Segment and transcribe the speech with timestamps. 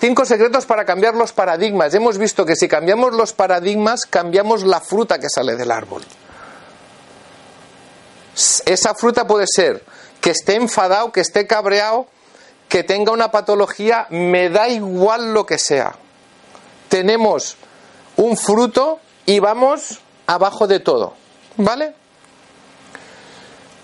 [0.00, 1.92] Cinco secretos para cambiar los paradigmas.
[1.94, 6.02] Hemos visto que si cambiamos los paradigmas, cambiamos la fruta que sale del árbol.
[8.64, 9.82] Esa fruta puede ser
[10.20, 12.06] que esté enfadado, que esté cabreado,
[12.68, 15.96] que tenga una patología, me da igual lo que sea.
[16.88, 17.56] Tenemos
[18.16, 21.14] un fruto y vamos abajo de todo.
[21.56, 21.94] ¿Vale?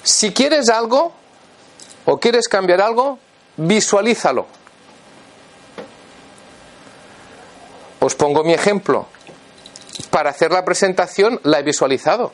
[0.05, 1.13] Si quieres algo
[2.05, 3.19] o quieres cambiar algo,
[3.57, 4.47] visualízalo.
[8.05, 9.07] Os pongo mi ejemplo.
[10.11, 12.33] Para hacer la presentación la he visualizado.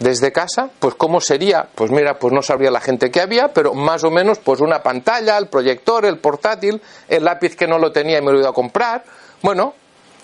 [0.00, 3.74] Desde casa, pues cómo sería, pues mira, pues no sabría la gente que había, pero
[3.74, 7.92] más o menos pues una pantalla, el proyector, el portátil, el lápiz que no lo
[7.92, 9.04] tenía y me lo he ido a comprar.
[9.40, 9.74] Bueno,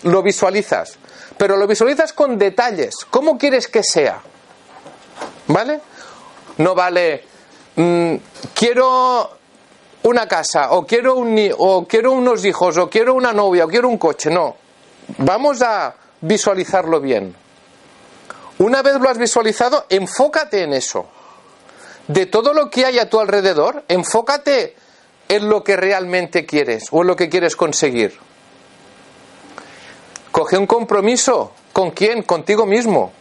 [0.02, 0.98] lo visualizas,
[1.38, 2.96] pero lo visualizas con detalles.
[3.08, 4.20] ¿Cómo quieres que sea?
[5.46, 5.80] ¿Vale?
[6.58, 7.22] No vale,
[7.76, 8.16] mm,
[8.54, 9.38] quiero
[10.04, 13.88] una casa, o quiero, un, o quiero unos hijos, o quiero una novia, o quiero
[13.88, 14.30] un coche.
[14.30, 14.56] No.
[15.18, 17.34] Vamos a visualizarlo bien.
[18.58, 21.06] Una vez lo has visualizado, enfócate en eso.
[22.08, 24.74] De todo lo que hay a tu alrededor, enfócate
[25.28, 28.18] en lo que realmente quieres o en lo que quieres conseguir.
[30.30, 31.52] Coge un compromiso.
[31.72, 32.22] ¿Con quién?
[32.22, 33.12] Contigo mismo.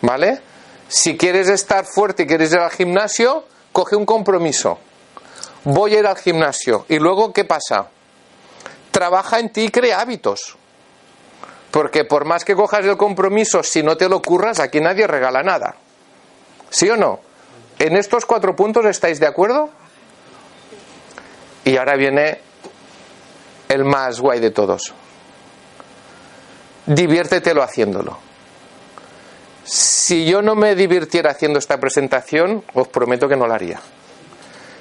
[0.00, 0.40] ¿Vale?
[0.88, 4.78] Si quieres estar fuerte y quieres ir al gimnasio, coge un compromiso
[5.64, 6.86] voy a ir al gimnasio.
[6.88, 7.88] ¿Y luego qué pasa?
[8.90, 10.56] Trabaja en ti y crea hábitos.
[11.70, 15.42] Porque por más que cojas el compromiso, si no te lo curras, aquí nadie regala
[15.42, 15.74] nada.
[16.70, 17.20] ¿Sí o no?
[17.78, 19.70] ¿En estos cuatro puntos estáis de acuerdo?
[21.64, 22.38] Y ahora viene
[23.68, 24.94] el más guay de todos.
[26.86, 28.18] Diviértetelo haciéndolo.
[29.64, 33.80] Si yo no me divirtiera haciendo esta presentación, os prometo que no la haría.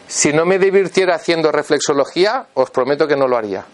[0.08, 3.66] Si no me divirtiera haciendo reflexología, os prometo que no lo haría.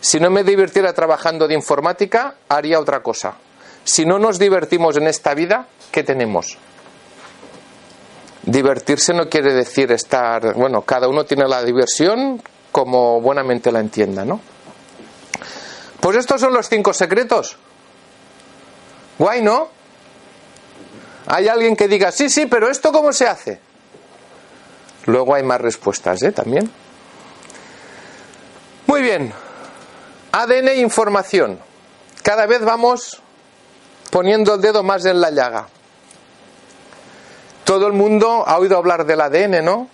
[0.00, 3.34] Si no me divirtiera trabajando de informática, haría otra cosa.
[3.84, 6.58] Si no nos divertimos en esta vida, ¿qué tenemos?
[8.42, 14.24] Divertirse no quiere decir estar, bueno, cada uno tiene la diversión como buenamente la entienda,
[14.24, 14.40] ¿no?
[16.00, 17.56] Pues estos son los cinco secretos.
[19.18, 19.68] Guay, ¿no?
[21.26, 23.60] Hay alguien que diga, sí, sí, pero ¿esto cómo se hace?
[25.06, 26.32] Luego hay más respuestas, ¿eh?
[26.32, 26.70] También.
[28.86, 29.32] Muy bien.
[30.32, 31.58] ADN e información.
[32.22, 33.20] Cada vez vamos
[34.10, 35.68] poniendo el dedo más en la llaga.
[37.64, 39.88] Todo el mundo ha oído hablar del ADN, ¿no?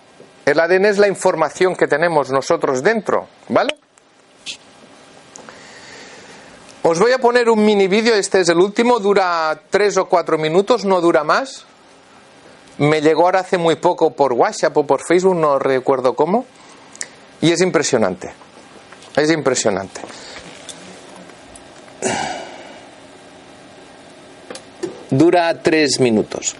[0.45, 3.75] El ADN es la información que tenemos nosotros dentro, ¿vale?
[6.81, 10.37] Os voy a poner un mini vídeo, este es el último, dura tres o cuatro
[10.37, 11.65] minutos, no dura más.
[12.79, 16.45] Me llegó ahora hace muy poco por WhatsApp o por Facebook, no recuerdo cómo,
[17.41, 18.31] y es impresionante.
[19.17, 20.01] Es impresionante.
[25.09, 26.55] Dura tres minutos.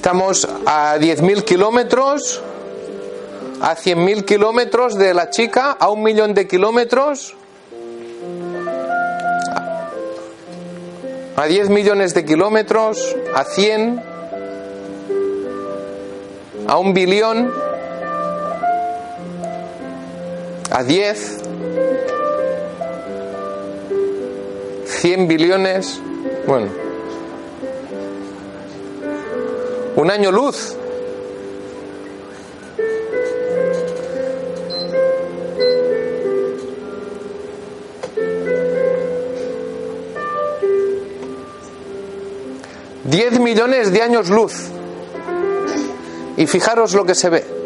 [0.00, 2.40] Estamos a 10.000 kilómetros,
[3.60, 7.36] a 100.000 kilómetros de la chica, a un millón de kilómetros.
[11.36, 14.02] a 10 millones de kilómetros, a 100,
[16.66, 17.52] a un billón,
[20.70, 21.38] a 10,
[24.86, 26.00] 100 billones,
[26.46, 26.89] bueno,
[29.96, 30.76] un año luz.
[43.04, 44.68] Diez millones de años luz.
[46.36, 47.59] Y fijaros lo que se ve.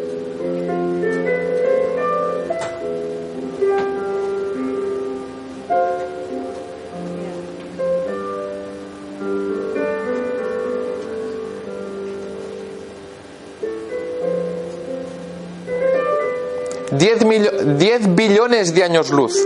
[18.55, 19.45] De años luz.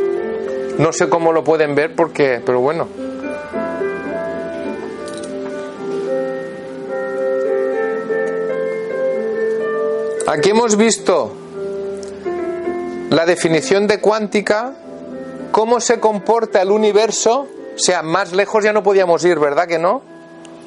[0.78, 2.88] No sé cómo lo pueden ver porque, pero bueno.
[10.28, 11.34] Aquí hemos visto
[13.10, 14.76] la definición de cuántica,
[15.52, 17.48] cómo se comporta el universo.
[17.76, 20.04] O sea, más lejos ya no podíamos ir, ¿verdad que no?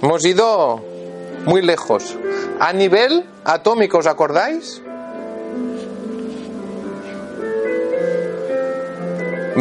[0.03, 0.83] Hemos ido
[1.45, 2.19] muy lejos.
[2.59, 4.82] A nivel atómico, ¿os acordáis?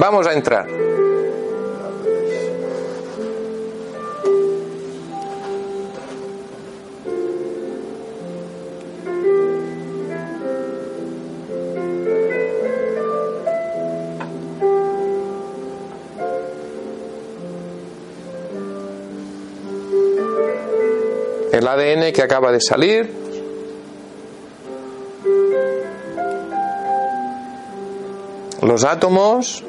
[0.02, 0.68] Vamos a entrar.
[21.52, 23.08] El ADN que acaba de salir.
[28.64, 29.64] Los átomos.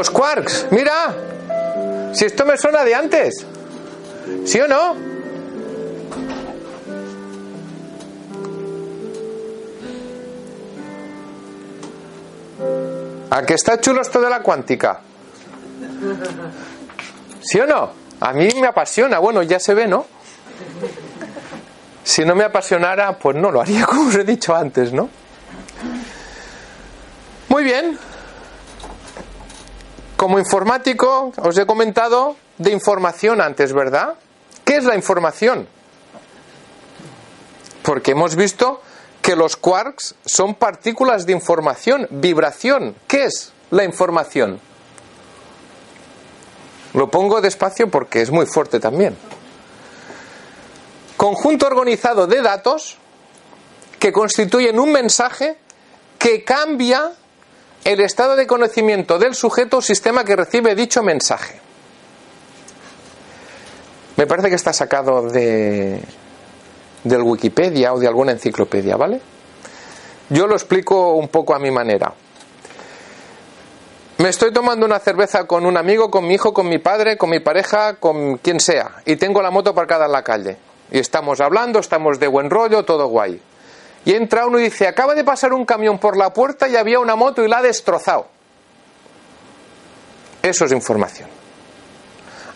[0.00, 1.14] Los quarks, mira,
[2.14, 3.44] si esto me suena de antes,
[4.46, 4.96] ¿sí o no?
[13.28, 15.00] ¿A qué está chulo esto de la cuántica?
[17.42, 17.92] ¿Sí o no?
[18.20, 20.06] A mí me apasiona, bueno, ya se ve, ¿no?
[22.02, 25.10] Si no me apasionara, pues no lo haría como os he dicho antes, ¿no?
[27.50, 27.98] Muy bien,
[30.20, 34.16] como informático, os he comentado de información antes, ¿verdad?
[34.66, 35.66] ¿Qué es la información?
[37.82, 38.82] Porque hemos visto
[39.22, 42.96] que los quarks son partículas de información, vibración.
[43.08, 44.60] ¿Qué es la información?
[46.92, 49.16] Lo pongo despacio porque es muy fuerte también.
[51.16, 52.98] Conjunto organizado de datos
[53.98, 55.56] que constituyen un mensaje
[56.18, 57.12] que cambia
[57.84, 61.60] el estado de conocimiento del sujeto o sistema que recibe dicho mensaje.
[64.16, 66.00] Me parece que está sacado de
[67.04, 69.20] del Wikipedia o de alguna enciclopedia, ¿vale?
[70.28, 72.12] Yo lo explico un poco a mi manera.
[74.18, 77.30] Me estoy tomando una cerveza con un amigo, con mi hijo, con mi padre, con
[77.30, 80.58] mi pareja, con quien sea, y tengo la moto aparcada en la calle.
[80.90, 83.40] Y estamos hablando, estamos de buen rollo, todo guay.
[84.04, 87.00] Y entra uno y dice, acaba de pasar un camión por la puerta y había
[87.00, 88.28] una moto y la ha destrozado.
[90.42, 91.28] Eso es información.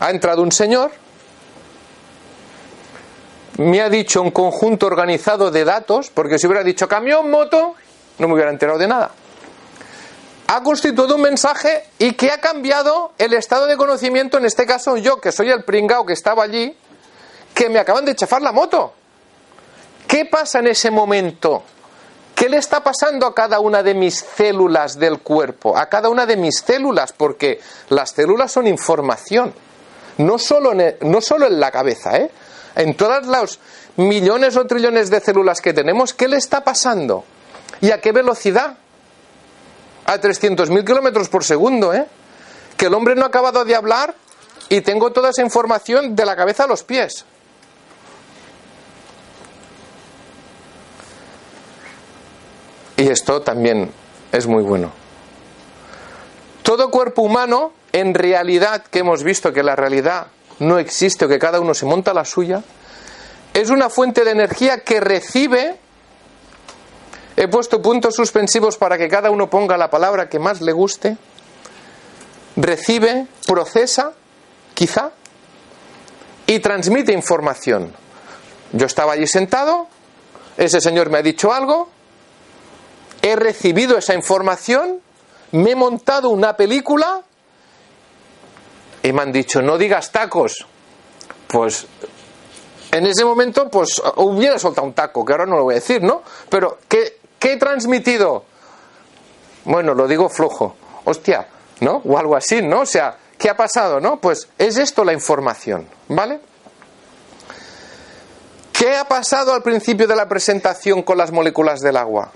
[0.00, 0.90] Ha entrado un señor,
[3.58, 7.74] me ha dicho un conjunto organizado de datos, porque si hubiera dicho camión, moto,
[8.18, 9.10] no me hubiera enterado de nada.
[10.46, 14.96] Ha constituido un mensaje y que ha cambiado el estado de conocimiento, en este caso
[14.96, 16.76] yo, que soy el pringao que estaba allí,
[17.54, 18.92] que me acaban de chafar la moto.
[20.14, 21.64] ¿Qué pasa en ese momento?
[22.36, 25.76] ¿Qué le está pasando a cada una de mis células del cuerpo?
[25.76, 29.52] A cada una de mis células, porque las células son información.
[30.18, 32.30] No solo en, no solo en la cabeza, ¿eh?
[32.76, 33.58] En todas los
[33.96, 37.24] millones o trillones de células que tenemos, ¿qué le está pasando?
[37.80, 38.76] ¿Y a qué velocidad?
[40.06, 42.06] A 300.000 kilómetros por segundo, ¿eh?
[42.76, 44.14] Que el hombre no ha acabado de hablar
[44.68, 47.24] y tengo toda esa información de la cabeza a los pies.
[52.96, 53.90] Y esto también
[54.32, 54.92] es muy bueno.
[56.62, 60.28] Todo cuerpo humano, en realidad, que hemos visto que la realidad
[60.60, 62.62] no existe o que cada uno se monta la suya,
[63.52, 65.76] es una fuente de energía que recibe,
[67.36, 71.16] he puesto puntos suspensivos para que cada uno ponga la palabra que más le guste,
[72.56, 74.12] recibe, procesa,
[74.74, 75.12] quizá,
[76.46, 77.92] y transmite información.
[78.72, 79.86] Yo estaba allí sentado,
[80.56, 81.90] ese señor me ha dicho algo,
[83.24, 85.00] he recibido esa información,
[85.52, 87.22] me he montado una película
[89.02, 90.66] y me han dicho, no digas tacos.
[91.48, 91.86] Pues
[92.92, 96.02] en ese momento, pues hubiera soltado un taco, que ahora no lo voy a decir,
[96.02, 96.22] ¿no?
[96.50, 98.44] Pero, ¿qué, qué he transmitido?
[99.64, 100.76] Bueno, lo digo flojo.
[101.04, 101.48] Hostia,
[101.80, 102.02] ¿no?
[102.04, 102.80] O algo así, ¿no?
[102.80, 104.20] O sea, ¿qué ha pasado, no?
[104.20, 106.40] Pues es esto la información, ¿vale?
[108.70, 112.32] ¿Qué ha pasado al principio de la presentación con las moléculas del agua?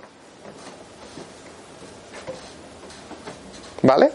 [3.89, 4.11] ¿Vale?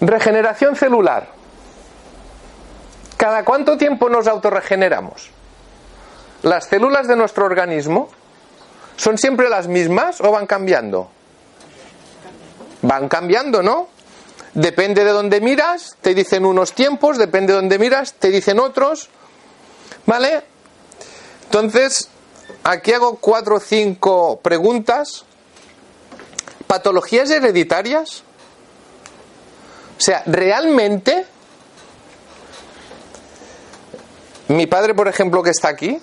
[0.00, 1.32] Regeneración celular.
[3.16, 5.30] ¿Cada cuánto tiempo nos autorregeneramos?
[6.42, 8.08] ¿Las células de nuestro organismo
[8.96, 11.10] son siempre las mismas o van cambiando?
[12.82, 13.88] Van cambiando, ¿no?
[14.54, 19.08] Depende de dónde miras, te dicen unos tiempos, depende de dónde miras, te dicen otros.
[20.06, 20.44] ¿Vale?
[21.46, 22.10] Entonces,
[22.62, 25.24] aquí hago cuatro o cinco preguntas.
[26.74, 28.24] ¿Patologías hereditarias?
[29.96, 31.24] O sea, realmente,
[34.48, 35.96] mi padre, por ejemplo, que está aquí,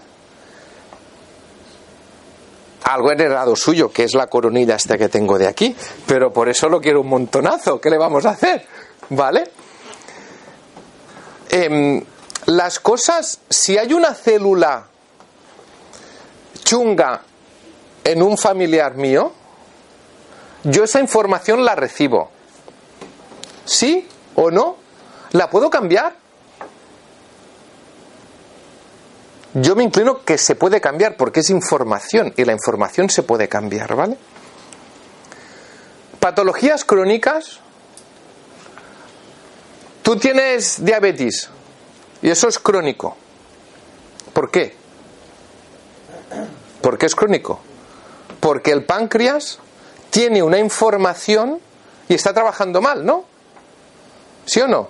[2.84, 5.76] algo heredado suyo, que es la coronilla esta que tengo de aquí,
[6.08, 7.82] pero por eso lo quiero un montonazo.
[7.82, 8.66] ¿Qué le vamos a hacer?
[9.10, 9.52] ¿Vale?
[11.50, 12.02] Em,
[12.46, 14.88] las cosas, si hay una célula
[16.64, 17.24] chunga
[18.06, 19.41] en un familiar mío,
[20.64, 22.30] yo esa información la recibo.
[23.66, 24.78] ¿Sí o no?
[25.32, 26.16] ¿La puedo cambiar?
[29.54, 33.50] Yo me inclino que se puede cambiar porque es información y la información se puede
[33.50, 34.18] cambiar, ¿vale?
[36.20, 37.60] Patologías crónicas.
[40.04, 41.50] Tú tienes diabetes
[42.22, 43.18] y eso es crónico.
[44.34, 44.76] ¿Por qué?
[46.82, 47.60] ¿Por qué es crónico?
[48.40, 49.60] Porque el páncreas
[50.12, 51.60] tiene una información
[52.08, 53.26] y está trabajando mal, ¿no?
[54.46, 54.90] ¿Sí o no?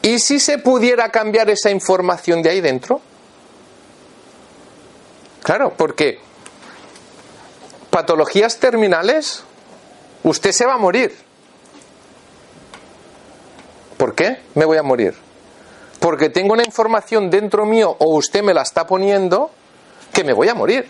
[0.00, 3.02] ¿Y si se pudiera cambiar esa información de ahí dentro?
[5.42, 6.20] Claro, porque
[7.90, 9.42] patologías terminales,
[10.22, 11.14] usted se va a morir.
[13.96, 15.14] ¿Por qué me voy a morir?
[15.98, 19.50] Porque tengo una información dentro mío o usted me la está poniendo
[20.12, 20.88] que me voy a morir.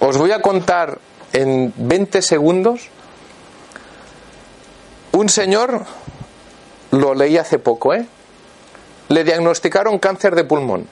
[0.00, 0.98] Os voy a contar
[1.32, 2.88] en 20 segundos
[5.12, 5.84] un señor
[6.92, 8.06] lo leí hace poco, ¿eh?
[9.08, 10.86] Le diagnosticaron cáncer de pulmón.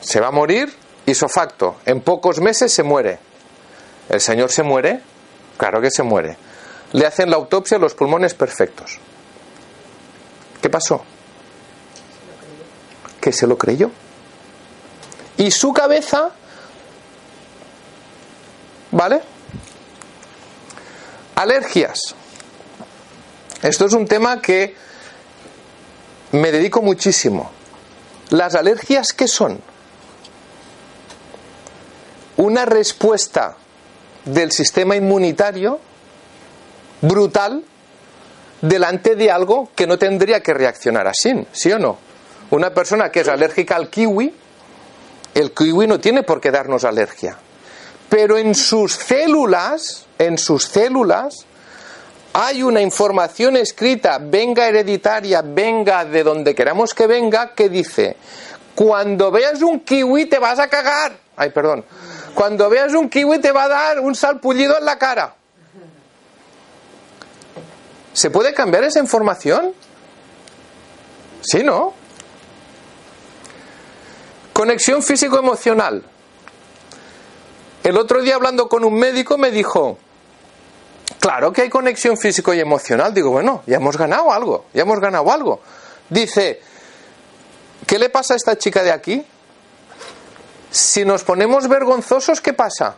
[0.00, 0.74] Se va a morir
[1.06, 1.76] isofacto.
[1.86, 3.18] En pocos meses se muere.
[4.08, 5.00] ¿El señor se muere?
[5.56, 6.36] Claro que se muere.
[6.92, 8.98] Le hacen la autopsia los pulmones perfectos.
[10.62, 11.04] ¿Qué pasó?
[13.20, 13.90] Que se lo creyó.
[15.36, 16.30] Y su cabeza,
[18.90, 19.20] ¿vale?
[21.34, 22.14] Alergias.
[23.62, 24.74] Esto es un tema que
[26.32, 27.50] me dedico muchísimo.
[28.30, 29.60] ¿Las alergias qué son?
[32.36, 33.56] Una respuesta
[34.24, 35.80] del sistema inmunitario
[37.00, 37.64] brutal
[38.60, 41.98] delante de algo que no tendría que reaccionar así, ¿sí o no?
[42.50, 44.34] Una persona que es alérgica al kiwi,
[45.34, 47.38] el kiwi no tiene por qué darnos alergia.
[48.08, 51.44] Pero en sus células, en sus células,
[52.32, 58.16] hay una información escrita, venga hereditaria, venga de donde queramos que venga, que dice,
[58.74, 61.18] cuando veas un kiwi te vas a cagar.
[61.36, 61.84] Ay, perdón.
[62.34, 65.34] Cuando veas un kiwi te va a dar un salpullido en la cara.
[68.12, 69.72] ¿Se puede cambiar esa información?
[71.40, 71.94] Sí, ¿no?
[74.52, 76.04] Conexión físico-emocional.
[77.88, 79.96] El otro día hablando con un médico me dijo,
[81.18, 83.14] Claro que hay conexión físico y emocional.
[83.14, 85.60] Digo, bueno, ya hemos ganado algo, ya hemos ganado algo.
[86.10, 86.60] Dice,
[87.86, 89.24] ¿qué le pasa a esta chica de aquí?
[90.70, 92.96] Si nos ponemos vergonzosos, ¿qué pasa?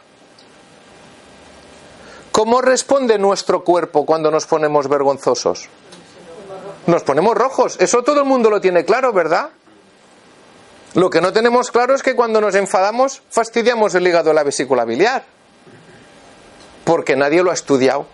[2.33, 5.69] ¿Cómo responde nuestro cuerpo cuando nos ponemos vergonzosos?
[6.89, 7.77] Nos ponemos rojos.
[7.79, 9.51] Eso todo el mundo lo tiene claro, ¿verdad?
[10.95, 14.43] Lo que no tenemos claro es que cuando nos enfadamos fastidiamos el hígado de la
[14.43, 15.25] vesícula biliar,
[16.85, 18.07] porque nadie lo ha estudiado.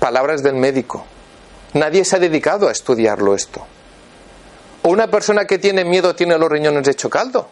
[0.00, 1.04] Palabras del médico.
[1.74, 3.64] Nadie se ha dedicado a estudiarlo esto.
[4.82, 7.48] O una persona que tiene miedo tiene los riñones hecho caldo.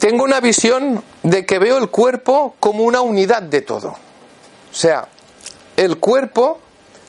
[0.00, 3.88] Tengo una visión de que veo el cuerpo como una unidad de todo.
[3.90, 5.08] O sea,
[5.76, 6.60] el cuerpo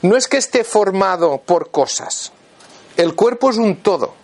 [0.02, 2.32] no es que esté formado por cosas.
[2.96, 4.14] El cuerpo es un todo.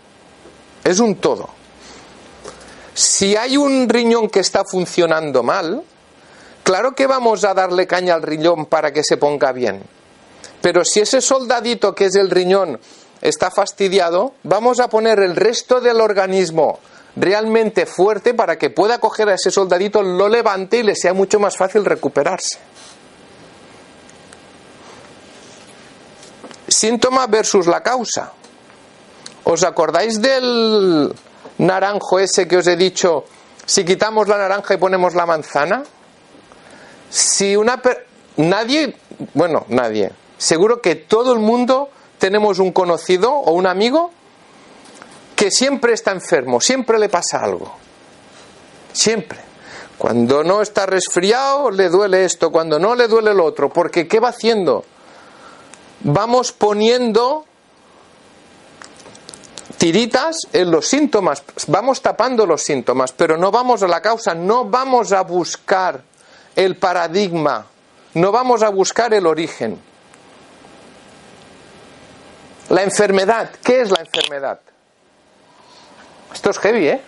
[0.85, 1.49] Es un todo.
[2.95, 5.83] Si hay un riñón que está funcionando mal,
[6.63, 9.83] claro que vamos a darle caña al riñón para que se ponga bien.
[10.61, 12.79] Pero si ese soldadito que es el riñón
[13.21, 16.79] está fastidiado, vamos a poner el resto del organismo
[17.17, 21.39] realmente fuerte para que pueda coger a ese soldadito, lo levante y le sea mucho
[21.39, 22.59] más fácil recuperarse.
[26.69, 28.33] Síntoma versus la causa.
[29.45, 31.15] ¿Os acordáis del
[31.59, 33.25] naranjo ese que os he dicho?
[33.67, 35.83] Si quitamos la naranja y ponemos la manzana,
[37.11, 37.81] si una
[38.37, 38.97] nadie,
[39.35, 44.11] bueno, nadie, seguro que todo el mundo tenemos un conocido o un amigo
[45.37, 47.77] que siempre está enfermo, siempre le pasa algo.
[48.93, 49.39] Siempre.
[49.99, 54.21] Cuando no está resfriado le duele esto, cuando no le duele lo otro, porque ¿qué
[54.21, 54.85] va haciendo?
[56.05, 57.47] Vamos poniendo
[59.79, 64.67] tiritas en los síntomas, vamos tapando los síntomas, pero no vamos a la causa, no
[64.67, 66.03] vamos a buscar
[66.57, 67.67] el paradigma,
[68.15, 69.81] no vamos a buscar el origen.
[72.69, 74.61] La enfermedad, ¿qué es la enfermedad?
[76.33, 77.01] Esto es heavy, ¿eh?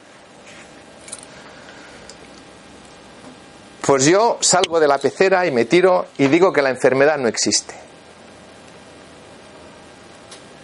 [3.86, 7.28] Pues yo salgo de la pecera y me tiro y digo que la enfermedad no
[7.28, 7.85] existe.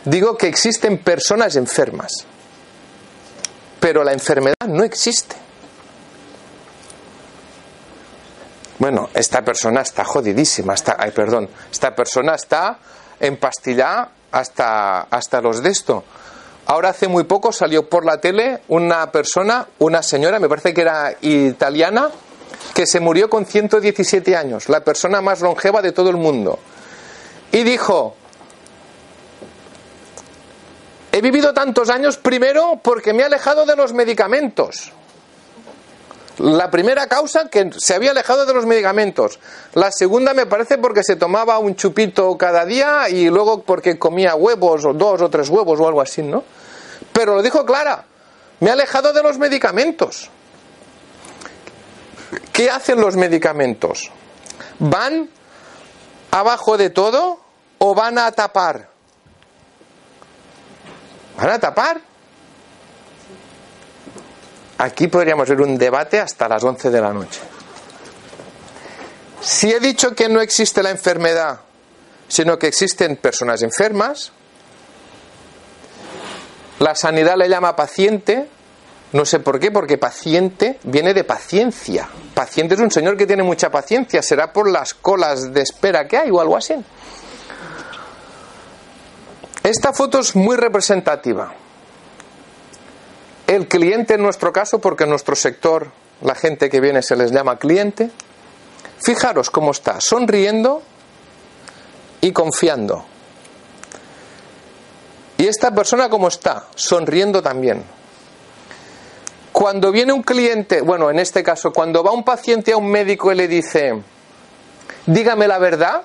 [0.04, 2.10] Digo que existen personas enfermas,
[3.78, 5.36] pero la enfermedad no existe.
[8.78, 12.78] Bueno, esta persona está jodidísima, está, ay, perdón, esta persona está
[13.20, 16.02] empastillada hasta, hasta los de esto.
[16.66, 20.80] Ahora hace muy poco salió por la tele una persona, una señora, me parece que
[20.80, 22.10] era italiana,
[22.74, 26.58] que se murió con 117 años, la persona más longeva de todo el mundo.
[27.52, 28.16] Y dijo,
[31.12, 34.90] he vivido tantos años primero porque me he alejado de los medicamentos.
[36.38, 39.38] La primera causa que se había alejado de los medicamentos.
[39.74, 44.34] La segunda me parece porque se tomaba un chupito cada día y luego porque comía
[44.34, 46.42] huevos o dos o tres huevos o algo así, ¿no?
[47.12, 48.06] Pero lo dijo Clara,
[48.60, 50.30] me he alejado de los medicamentos.
[52.52, 54.10] ¿Qué hacen los medicamentos?
[54.78, 55.28] ¿Van
[56.30, 57.40] abajo de todo
[57.76, 58.91] o van a tapar?
[61.36, 62.00] ¿Van a tapar?
[64.78, 67.40] Aquí podríamos ver un debate hasta las 11 de la noche.
[69.40, 71.60] Si he dicho que no existe la enfermedad,
[72.28, 74.32] sino que existen personas enfermas,
[76.78, 78.48] la sanidad le llama paciente,
[79.12, 82.08] no sé por qué, porque paciente viene de paciencia.
[82.34, 86.16] Paciente es un señor que tiene mucha paciencia, será por las colas de espera que
[86.16, 86.74] hay o algo así.
[89.62, 91.54] Esta foto es muy representativa
[93.54, 95.90] el cliente en nuestro caso, porque en nuestro sector
[96.22, 98.10] la gente que viene se les llama cliente,
[98.98, 100.82] fijaros cómo está, sonriendo
[102.20, 103.04] y confiando.
[105.36, 107.84] Y esta persona cómo está, sonriendo también.
[109.52, 113.32] Cuando viene un cliente, bueno, en este caso, cuando va un paciente a un médico
[113.32, 114.00] y le dice,
[115.04, 116.04] dígame la verdad,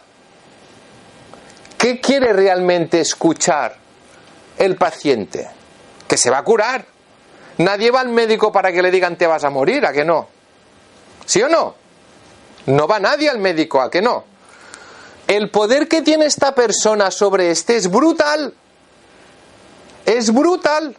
[1.88, 3.76] ¿qué quiere realmente escuchar
[4.58, 5.48] el paciente?
[6.08, 6.86] Que se va a curar
[7.58, 10.28] Nadie va al médico para que le digan te vas a morir, ¿a que no?
[11.26, 11.76] ¿Sí o no?
[12.68, 14.26] No va nadie al médico, ¿a que no?
[15.28, 18.54] El poder que tiene esta persona sobre este es brutal.
[20.06, 20.96] Es brutal.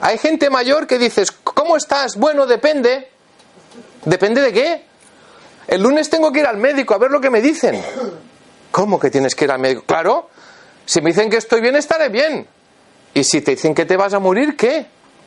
[0.00, 2.16] Hay gente mayor que dices, ¿cómo estás?
[2.16, 3.10] Bueno, depende.
[4.04, 4.84] ¿Depende de qué?
[5.66, 7.82] El lunes tengo que ir al médico a ver lo que me dicen.
[8.74, 9.84] ¿Cómo que tienes que ir al médico?
[9.86, 10.28] Claro,
[10.84, 12.44] si me dicen que estoy bien, estaré bien.
[13.14, 14.84] Y si te dicen que te vas a morir, ¿qué?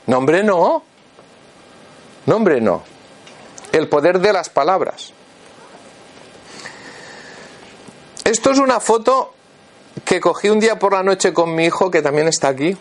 [0.07, 0.83] Nombre no.
[2.25, 2.83] Nombre no.
[3.71, 5.13] El poder de las palabras.
[8.25, 9.33] Esto es una foto
[10.03, 12.75] que cogí un día por la noche con mi hijo, que también está aquí,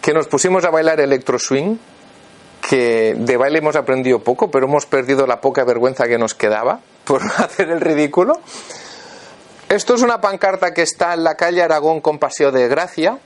[0.00, 1.76] que nos pusimos a bailar electro swing,
[2.66, 6.80] que de baile hemos aprendido poco, pero hemos perdido la poca vergüenza que nos quedaba
[7.04, 8.40] por hacer el ridículo.
[9.68, 13.18] Esto es una pancarta que está en la calle Aragón con Paseo de Gracia,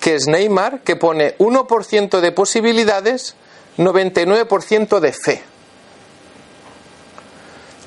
[0.00, 3.36] que es Neymar, que pone 1% de posibilidades,
[3.78, 5.42] 99% de fe.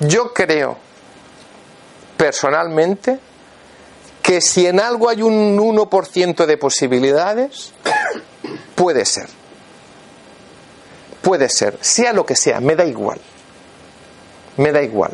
[0.00, 0.78] Yo creo,
[2.16, 3.20] personalmente,
[4.20, 7.72] que si en algo hay un 1% de posibilidades,
[8.74, 9.28] puede ser.
[11.22, 13.20] puede ser, sea lo que sea, me da igual.
[14.56, 15.12] Me da igual.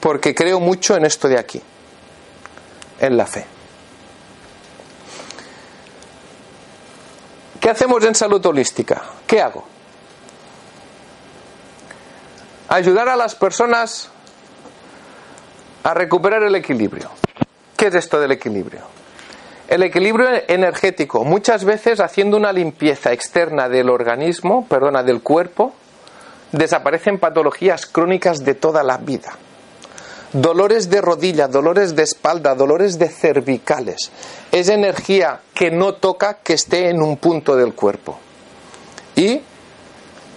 [0.00, 1.62] Porque creo mucho en esto de aquí,
[3.00, 3.46] en la fe.
[7.60, 9.02] ¿Qué hacemos en salud holística?
[9.26, 9.64] ¿Qué hago?
[12.68, 14.10] Ayudar a las personas
[15.82, 17.10] a recuperar el equilibrio.
[17.76, 18.80] ¿Qué es esto del equilibrio?
[19.68, 25.74] El equilibrio energético, muchas veces haciendo una limpieza externa del organismo, perdona, del cuerpo,
[26.52, 29.32] desaparecen patologías crónicas de toda la vida.
[30.32, 34.12] Dolores de rodilla, dolores de espalda, dolores de cervicales.
[34.52, 38.18] Es energía que no toca que esté en un punto del cuerpo.
[39.16, 39.40] Y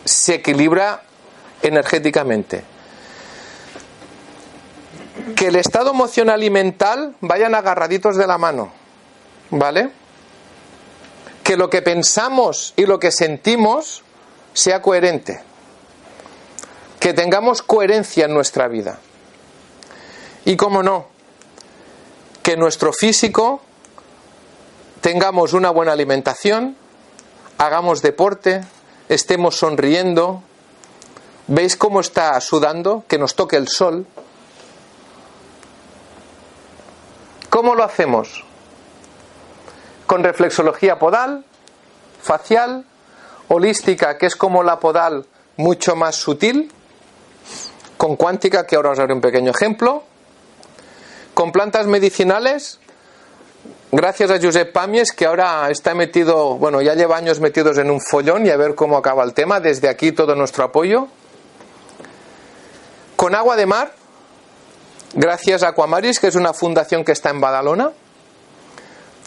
[0.03, 1.03] se equilibra
[1.62, 2.63] energéticamente.
[5.36, 8.73] Que el estado emocional y mental vayan agarraditos de la mano.
[9.51, 9.91] ¿Vale?
[11.43, 14.01] Que lo que pensamos y lo que sentimos
[14.53, 15.43] sea coherente.
[16.99, 18.97] Que tengamos coherencia en nuestra vida.
[20.45, 21.08] Y como no,
[22.41, 23.62] que nuestro físico
[25.01, 26.75] tengamos una buena alimentación,
[27.58, 28.65] hagamos deporte,
[29.10, 30.43] estemos sonriendo.
[31.47, 33.03] ¿Veis cómo está sudando?
[33.08, 34.06] Que nos toque el sol.
[37.49, 38.43] ¿Cómo lo hacemos?
[40.08, 41.45] Con reflexología podal,
[42.21, 42.86] facial,
[43.47, 45.25] holística, que es como la podal
[45.58, 46.71] mucho más sutil,
[47.97, 50.03] con cuántica, que ahora os haré un pequeño ejemplo,
[51.33, 52.79] con plantas medicinales,
[53.91, 58.01] gracias a Josep Pamies, que ahora está metido, bueno, ya lleva años metidos en un
[58.01, 59.59] follón y a ver cómo acaba el tema.
[59.59, 61.07] Desde aquí todo nuestro apoyo.
[63.15, 63.93] Con agua de mar,
[65.13, 67.91] gracias a Aquamaris, que es una fundación que está en Badalona.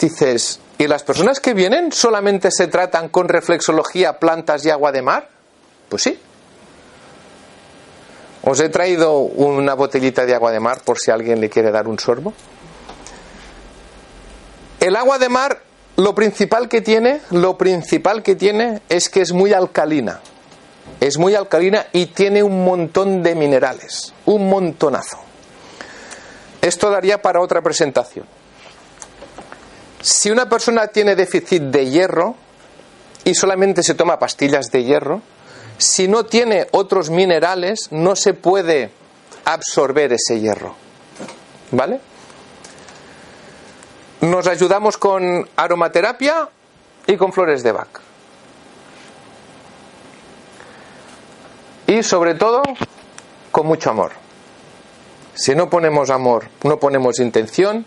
[0.00, 5.02] Dices, ¿y las personas que vienen solamente se tratan con reflexología, plantas y agua de
[5.02, 5.30] mar?
[5.88, 6.18] Pues sí,
[8.48, 11.88] os he traído una botellita de agua de mar por si alguien le quiere dar
[11.88, 12.32] un sorbo.
[14.78, 15.62] El agua de mar,
[15.96, 20.20] lo principal que tiene, lo principal que tiene es que es muy alcalina.
[21.00, 25.18] Es muy alcalina y tiene un montón de minerales, un montonazo.
[26.62, 28.26] Esto daría para otra presentación.
[30.00, 32.36] Si una persona tiene déficit de hierro
[33.24, 35.20] y solamente se toma pastillas de hierro,
[35.78, 38.90] si no tiene otros minerales, no se puede
[39.44, 40.74] absorber ese hierro.
[41.70, 42.00] ¿Vale?
[44.20, 46.48] Nos ayudamos con aromaterapia
[47.06, 48.00] y con flores de Bach.
[51.86, 52.62] Y sobre todo,
[53.52, 54.12] con mucho amor.
[55.34, 57.84] Si no ponemos amor, no ponemos intención,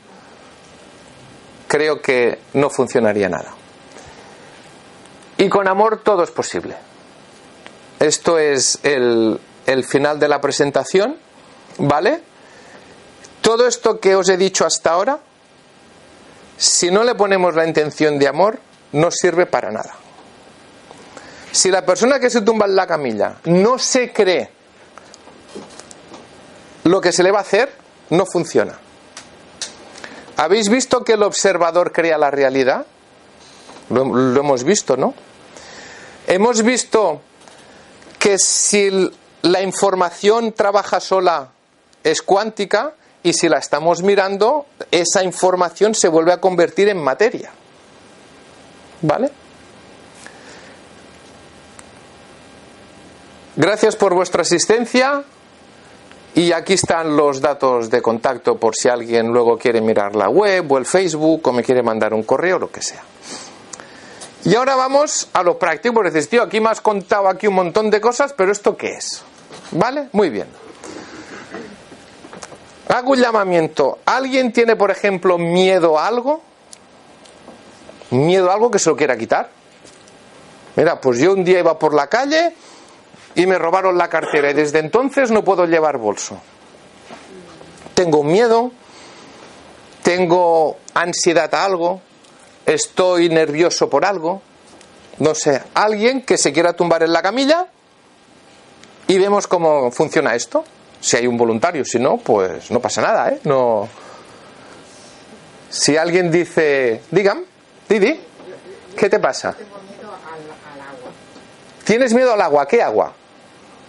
[1.67, 3.53] creo que no funcionaría nada.
[5.37, 6.75] Y con amor todo es posible.
[7.99, 9.39] Esto es el,
[9.85, 11.17] final de la presentación,
[11.77, 12.21] ¿vale?
[13.41, 15.19] Todo esto que os he dicho hasta ahora,
[16.57, 18.59] si no le ponemos la intención de amor,
[18.93, 19.95] no sirve para nada.
[21.51, 24.49] Si la persona que se tumba en la camilla no se cree
[26.85, 27.73] lo que se le va a hacer,
[28.11, 28.79] no funciona.
[30.37, 32.85] ¿Habéis visto que el observador crea la realidad?
[33.89, 35.13] Lo, lo hemos visto, ¿no?
[36.27, 37.21] Hemos visto
[38.29, 39.09] que si
[39.41, 41.49] la información trabaja sola
[42.03, 47.49] es cuántica y si la estamos mirando, esa información se vuelve a convertir en materia.
[49.01, 49.31] ¿Vale?
[53.55, 55.23] Gracias por vuestra asistencia
[56.35, 60.71] y aquí están los datos de contacto por si alguien luego quiere mirar la web
[60.71, 63.01] o el Facebook o me quiere mandar un correo, lo que sea.
[64.45, 67.55] Y ahora vamos a lo práctico, porque dices, tío, aquí me has contado aquí un
[67.55, 69.21] montón de cosas, pero ¿esto qué es?
[69.71, 70.09] ¿Vale?
[70.13, 70.47] Muy bien.
[72.87, 73.99] Hago un llamamiento.
[74.05, 76.41] ¿Alguien tiene, por ejemplo, miedo a algo?
[78.11, 79.49] ¿Miedo a algo que se lo quiera quitar?
[80.75, 82.55] Mira, pues yo un día iba por la calle
[83.35, 86.39] y me robaron la cartera y desde entonces no puedo llevar bolso.
[87.93, 88.71] Tengo miedo,
[90.01, 92.01] tengo ansiedad a algo,
[92.69, 94.41] estoy nervioso por algo,
[95.17, 97.67] no sé, alguien que se quiera tumbar en la camilla
[99.07, 100.63] y vemos cómo funciona esto.
[101.01, 103.39] Si hay un voluntario, si no, pues no pasa nada, ¿eh?
[103.43, 103.87] No.
[105.69, 107.43] Si alguien dice, digan,
[107.87, 108.19] Didi,
[108.97, 109.53] ¿qué te pasa?
[109.53, 111.11] Tengo miedo al, al agua,
[111.85, 112.67] ¿Tienes miedo al agua?
[112.67, 113.13] ¿Qué agua?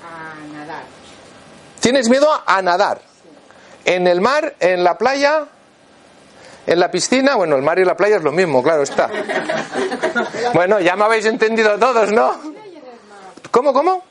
[0.03, 0.85] a nadar.
[1.81, 3.03] ¿Tienes miedo a nadar?
[3.85, 5.47] En el mar, en la playa,
[6.71, 9.11] en la piscina, bueno, el mar y la playa es lo mismo, claro está.
[10.55, 12.33] Bueno, ya me habéis entendido todos, ¿no?
[13.51, 14.05] ¿Cómo, cómo?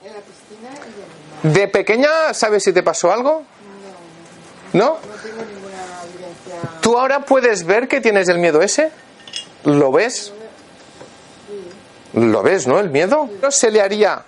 [1.41, 3.43] ¿De pequeña sabes si te pasó algo?
[4.74, 4.98] ¿No?
[6.82, 8.91] ¿Tú ahora puedes ver que tienes el miedo ese?
[9.63, 10.34] ¿Lo ves?
[12.13, 12.80] ¿Lo ves, no?
[12.80, 13.30] El miedo.
[13.41, 14.26] ¿No se le haría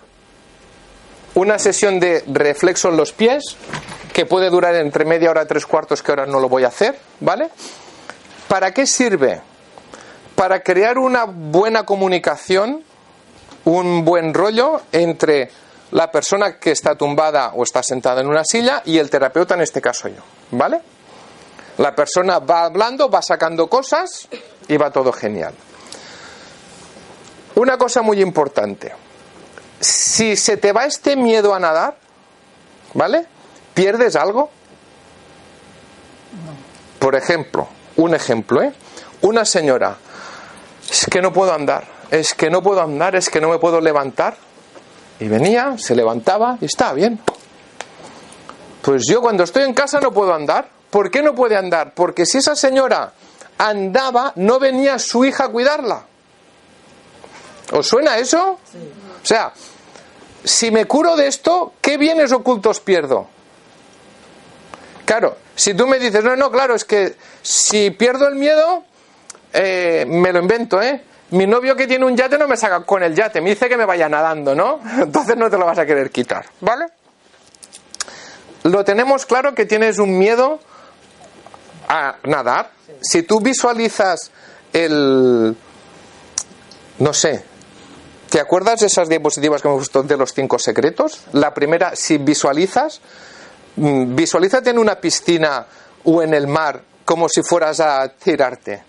[1.36, 3.58] una sesión de reflexo en los pies
[4.13, 6.67] que puede durar entre media hora y tres cuartos que ahora no lo voy a
[6.67, 7.50] hacer, ¿vale?
[8.52, 9.42] ¿Para qué sirve?
[10.36, 12.84] Para crear una buena comunicación,
[13.64, 15.50] un buen rollo entre
[15.92, 19.62] la persona que está tumbada o está sentada en una silla y el terapeuta, en
[19.62, 20.82] este caso yo, ¿vale?
[21.78, 24.28] La persona va hablando, va sacando cosas
[24.68, 25.54] y va todo genial.
[27.56, 28.92] Una cosa muy importante.
[29.80, 31.96] Si se te va este miedo a nadar,
[32.96, 33.26] ¿vale?
[33.74, 34.50] ¿Pierdes algo?
[37.00, 38.73] Por ejemplo, un ejemplo, ¿eh?
[39.21, 39.97] Una señora,
[40.89, 43.80] es que no puedo andar, es que no puedo andar, es que no me puedo
[43.80, 44.36] levantar.
[45.19, 47.19] Y venía, se levantaba y estaba bien.
[48.82, 50.67] Pues yo cuando estoy en casa no puedo andar.
[50.89, 51.93] ¿Por qué no puede andar?
[51.93, 53.13] Porque si esa señora
[53.58, 56.04] andaba, no venía su hija a cuidarla.
[57.71, 58.58] ¿Os suena eso?
[59.23, 59.54] O sea,
[60.43, 63.27] si me curo de esto, ¿qué bienes ocultos pierdo?
[65.06, 68.84] Claro, si tú me dices, no, no, claro, es que si pierdo el miedo,
[69.54, 71.04] eh, me lo invento, ¿eh?
[71.30, 73.78] Mi novio que tiene un yate no me saca con el yate, me dice que
[73.78, 74.80] me vaya nadando, ¿no?
[75.00, 76.88] Entonces no te lo vas a querer quitar, ¿vale?
[78.63, 80.60] Lo tenemos claro que tienes un miedo
[81.88, 82.71] a nadar.
[83.00, 84.32] Si tú visualizas
[84.74, 85.56] el,
[86.97, 87.45] no sé,
[88.32, 91.21] ¿te acuerdas de esas diapositivas que me gustó de los cinco secretos?
[91.34, 93.00] La primera, si visualizas,
[93.82, 95.65] visualízate en una piscina
[96.04, 98.84] o en el mar como si fueras a tirarte.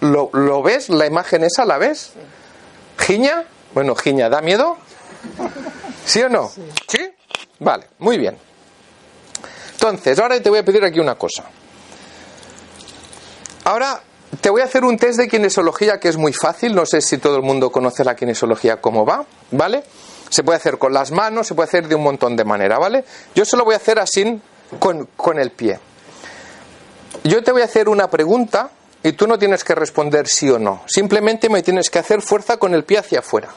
[0.00, 0.88] ¿Lo, lo ves?
[0.88, 2.12] ¿La imagen esa la ves?
[2.98, 3.44] ¿Giña?
[3.72, 4.76] Bueno, Giña, ¿da miedo?
[6.04, 6.50] ¿Sí o no?
[6.88, 7.10] ¿Sí?
[7.58, 8.36] Vale, muy bien.
[9.72, 11.44] Entonces, ahora te voy a pedir aquí una cosa.
[13.64, 14.00] Ahora
[14.40, 16.74] te voy a hacer un test de kinesiología que es muy fácil.
[16.74, 19.82] No sé si todo el mundo conoce la kinesiología cómo va, ¿vale?
[20.34, 23.04] Se puede hacer con las manos, se puede hacer de un montón de manera, ¿vale?
[23.36, 24.40] Yo se lo voy a hacer así
[24.80, 25.78] con, con el pie.
[27.22, 28.70] Yo te voy a hacer una pregunta
[29.04, 30.82] y tú no tienes que responder sí o no.
[30.86, 33.50] Simplemente me tienes que hacer fuerza con el pie hacia afuera.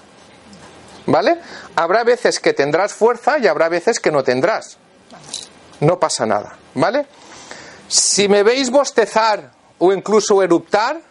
[1.08, 1.40] ¿Vale?
[1.76, 4.78] Habrá veces que tendrás fuerza y habrá veces que no tendrás.
[5.80, 6.60] No pasa nada.
[6.76, 7.08] ¿Vale?
[7.88, 11.02] Si me veis bostezar o incluso eruptar,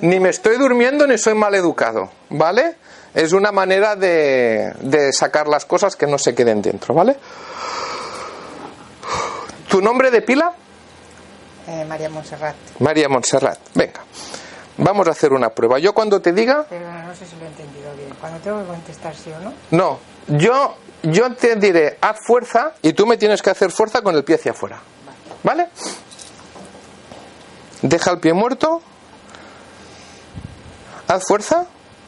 [0.00, 2.10] ni me estoy durmiendo ni soy mal educado.
[2.30, 2.76] ¿Vale?
[3.14, 6.94] Es una manera de, de sacar las cosas que no se queden dentro.
[6.94, 7.16] ¿Vale?
[9.68, 10.52] ¿Tu nombre de pila?
[11.66, 12.54] Eh, María Montserrat.
[12.80, 13.58] María Montserrat.
[13.74, 14.00] Venga.
[14.78, 15.78] Vamos a hacer una prueba.
[15.78, 18.10] Yo cuando te diga, Pero no sé si lo he entendido bien.
[18.20, 19.52] Cuando tengo que contestar sí o no.
[19.72, 24.14] no, yo, yo te diré, haz fuerza y tú me tienes que hacer fuerza con
[24.14, 24.80] el pie hacia afuera.
[25.42, 25.68] ¿Vale?
[27.82, 28.80] Deja el pie muerto.
[31.08, 31.66] Haz fuerza,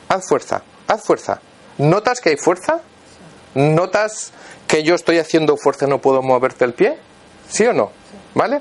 [0.09, 1.41] haz fuerza, haz fuerza.
[1.79, 2.81] ¿Notas que hay fuerza?
[3.55, 4.33] ¿Notas
[4.67, 6.99] que yo estoy haciendo fuerza y no puedo moverte el pie?
[7.49, 7.93] ¿Sí o no?
[8.35, 8.61] ¿Vale?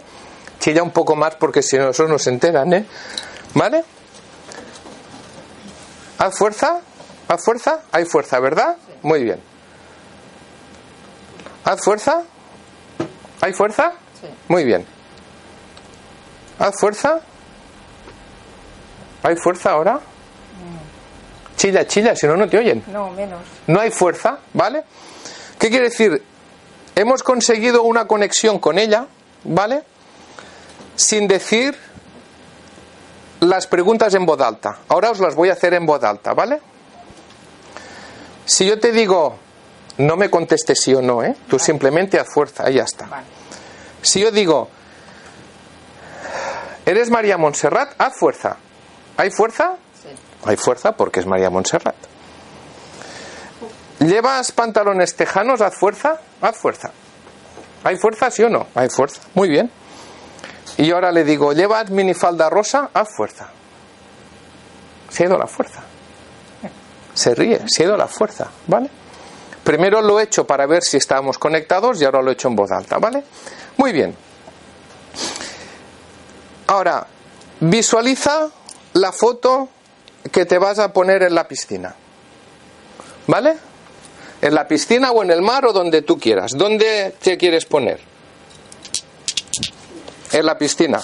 [0.60, 2.86] Chilla un poco más porque si no, eso no se enteran, ¿eh?
[3.54, 3.84] ¿Vale?
[6.18, 6.82] Haz fuerza,
[7.28, 8.78] haz fuerza, hay fuerza, ¿verdad?
[9.02, 9.42] Muy bien.
[11.64, 12.24] Haz fuerza,
[13.42, 13.94] ¿hay fuerza?
[14.48, 14.86] Muy bien.
[16.60, 17.22] Haz fuerza.
[19.24, 20.00] ¿Hay fuerza ahora?
[21.60, 22.82] Chilla, chilla, si no, no te oyen.
[22.88, 23.42] No, menos.
[23.68, 24.82] No hay fuerza, ¿vale?
[25.60, 26.24] ¿Qué quiere decir?
[26.96, 29.08] Hemos conseguido una conexión con ella,
[29.44, 29.84] ¿vale?
[30.96, 31.78] Sin decir
[33.42, 34.80] las preguntas en voz alta.
[34.88, 36.62] Ahora os las voy a hacer en voz alta, ¿vale?
[38.46, 39.38] Si yo te digo,
[39.98, 41.36] no me contestes sí o no, ¿eh?
[41.50, 43.06] Tú simplemente haz fuerza, ahí ya está.
[43.06, 43.28] Vale.
[44.02, 44.70] Si yo digo,
[46.86, 47.96] ¿eres María Montserrat?
[47.98, 48.56] Haz fuerza.
[49.18, 49.76] ¿Hay fuerza?
[50.46, 51.96] Hay fuerza porque es María Montserrat.
[54.00, 55.62] ¿Llevas pantalones tejanos?
[55.62, 56.20] Haz fuerza.
[56.42, 56.92] Haz fuerza.
[57.84, 58.68] ¿Hay fuerza, sí o no?
[58.76, 59.22] Hay fuerza.
[59.34, 59.70] Muy bien.
[60.78, 62.90] Y ahora le digo, ¿llevas minifalda rosa?
[62.94, 63.50] Haz fuerza.
[65.10, 65.82] Se ha ido la fuerza.
[67.14, 68.90] Se ríe, se ha ido la fuerza, ¿vale?
[69.64, 72.56] Primero lo he hecho para ver si estábamos conectados y ahora lo he hecho en
[72.56, 73.24] voz alta, ¿vale?
[73.76, 74.16] Muy bien.
[76.68, 77.06] Ahora,
[77.60, 78.48] visualiza
[78.94, 79.70] la foto
[80.32, 81.96] que te vas a poner en la piscina.
[83.28, 83.58] ¿Vale?
[84.42, 86.52] En la piscina o en el mar o donde tú quieras.
[86.56, 88.00] ¿Dónde te quieres poner?
[90.32, 91.02] En la piscina.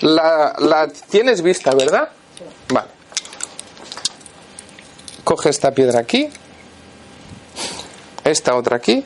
[0.00, 2.08] La, la tienes vista, ¿verdad?
[2.68, 2.88] Vale.
[5.24, 6.28] Coge esta piedra aquí.
[8.24, 9.04] esta otra aquí.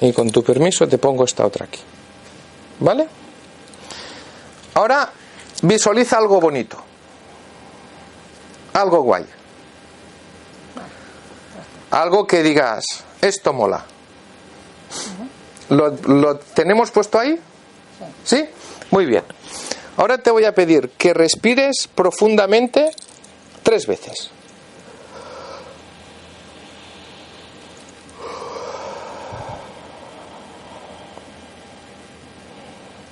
[0.00, 1.80] Y con tu permiso te pongo esta otra aquí.
[2.80, 3.06] ¿Vale?
[4.74, 5.10] Ahora
[5.62, 6.82] visualiza algo bonito.
[8.74, 9.24] Algo guay.
[11.90, 12.84] Algo que digas,
[13.20, 13.84] esto mola.
[15.70, 17.38] ¿Lo, lo tenemos puesto ahí?
[18.24, 18.44] ¿Sí?
[18.90, 19.24] Muy bien.
[19.96, 22.90] Ahora te voy a pedir que respires profundamente
[23.62, 24.30] tres veces.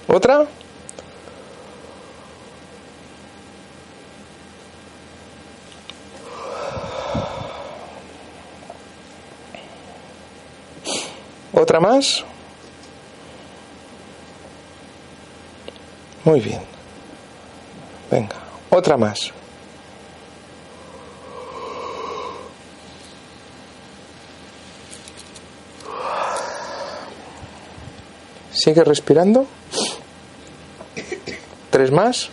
[0.08, 0.46] ¿Otra?
[11.62, 12.24] ¿Otra más?
[16.24, 16.60] Muy bien.
[18.10, 18.34] Venga,
[18.68, 19.30] otra más.
[28.52, 29.46] Sigue respirando.
[31.70, 32.28] Tres más.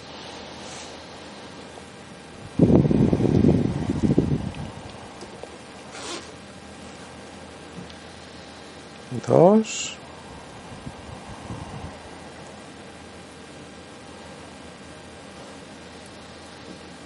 [9.29, 9.95] Dos.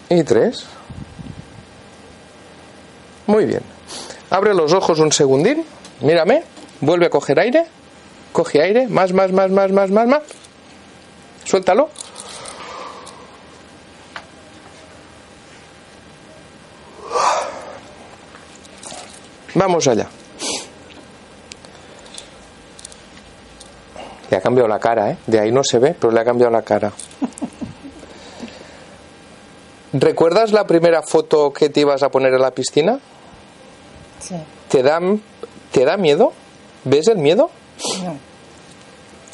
[0.10, 0.66] Y tres.
[3.28, 3.62] Muy bien.
[4.30, 5.66] Abre los ojos un segundín.
[6.00, 6.44] Mírame.
[6.80, 7.66] Vuelve a coger aire.
[8.32, 8.88] Coge aire.
[8.88, 10.22] Más, más, más, más, más, más, más.
[11.44, 11.90] Suéltalo.
[19.56, 20.08] Vamos allá.
[24.34, 25.18] Le ha cambiado la cara, ¿eh?
[25.28, 26.92] De ahí no se ve, pero le ha cambiado la cara.
[29.94, 33.00] ¿Recuerdas la primera foto que te ibas a poner en la piscina?
[34.20, 34.34] Sí.
[34.70, 35.00] ¿Te da,
[35.72, 36.34] te da miedo?
[36.84, 37.52] ¿Ves el miedo?
[38.04, 38.18] No.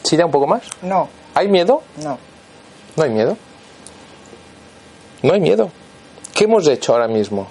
[0.04, 0.64] ¿Sí da un poco más?
[0.82, 1.08] No.
[1.34, 1.82] ¿Hay miedo?
[2.04, 2.18] No.
[2.98, 3.38] No hay miedo.
[5.24, 5.72] No hay miedo.
[6.34, 7.48] ¿Qué hemos hecho ahora mismo?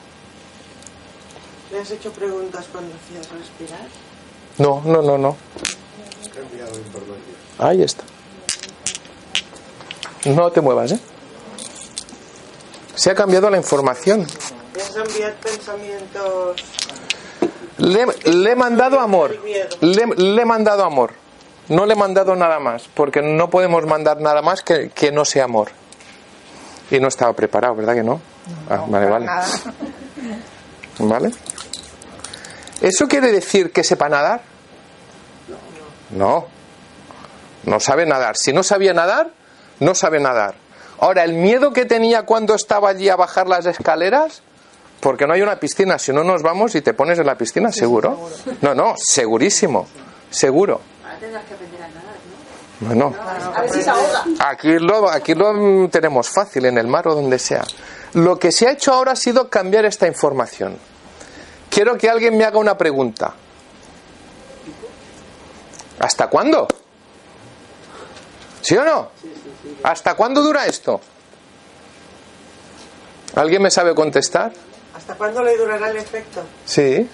[1.73, 3.89] ¿Le has hecho preguntas cuando hacías respirar?
[4.59, 5.37] No, no, no, no.
[7.59, 8.05] Ahí está.
[10.27, 11.01] No te muevas, ¿eh?
[12.95, 14.27] Se ha cambiado la información.
[14.75, 16.63] ¿Le has enviado pensamientos?
[17.79, 19.37] Le, le he mandado amor.
[19.81, 21.13] Le, le he mandado amor.
[21.69, 25.25] No le he mandado nada más, porque no podemos mandar nada más que, que no
[25.25, 25.71] sea amor.
[26.91, 28.21] Y no estaba preparado, ¿verdad que no?
[28.71, 29.27] Ah, vale, vale.
[29.27, 29.47] Nada.
[31.01, 31.31] ¿Vale?
[32.81, 34.41] ¿Eso quiere decir que sepa nadar?
[36.11, 36.47] No.
[37.65, 38.37] No sabe nadar.
[38.37, 39.31] Si no sabía nadar,
[39.81, 40.55] no sabe nadar.
[41.01, 44.43] Ahora, el miedo que tenía cuando estaba allí a bajar las escaleras,
[45.01, 47.71] porque no hay una piscina, si no nos vamos y te pones en la piscina,
[47.71, 48.29] seguro.
[48.63, 49.87] No, no, segurísimo.
[50.31, 50.81] Seguro.
[51.05, 52.03] Ahora tendrás que aprender a nadar,
[52.81, 52.87] ¿no?
[52.89, 53.15] Bueno,
[53.55, 54.25] A ver si se ahoga.
[54.41, 57.65] aquí lo, aquí lo tenemos fácil, en el mar o donde sea.
[58.15, 60.77] Lo que se ha hecho ahora ha sido cambiar esta información.
[61.71, 63.35] Quiero que alguien me haga una pregunta.
[66.01, 66.67] ¿Hasta cuándo?
[68.61, 69.11] ¿Sí o no?
[69.83, 71.01] ¿Hasta cuándo dura esto?
[73.35, 74.53] ¿Alguien me sabe contestar?
[74.95, 76.43] ¿Hasta cuándo le durará el efecto?
[76.65, 77.09] Sí.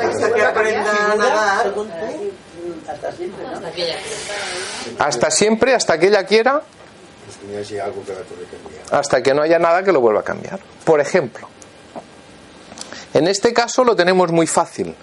[0.00, 1.74] Hasta que aprenda a nadar.
[4.98, 6.62] Hasta siempre, hasta que ella quiera,
[8.90, 10.60] hasta que no haya nada que lo vuelva a cambiar.
[10.84, 11.48] Por ejemplo,
[13.14, 14.94] en este caso lo tenemos muy fácil.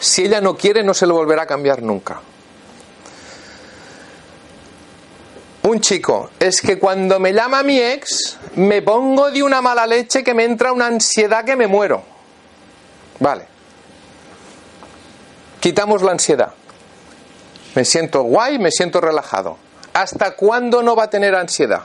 [0.00, 2.20] Si ella no quiere, no se lo volverá a cambiar nunca.
[5.62, 10.24] Un chico, es que cuando me llama mi ex, me pongo de una mala leche
[10.24, 12.02] que me entra una ansiedad que me muero.
[13.20, 13.46] Vale.
[15.60, 16.52] Quitamos la ansiedad.
[17.76, 19.56] Me siento guay, me siento relajado.
[19.92, 21.82] ¿Hasta cuándo no va a tener ansiedad?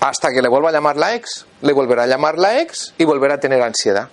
[0.00, 3.04] Hasta que le vuelva a llamar la ex, le volverá a llamar la ex y
[3.04, 4.10] volverá a tener ansiedad.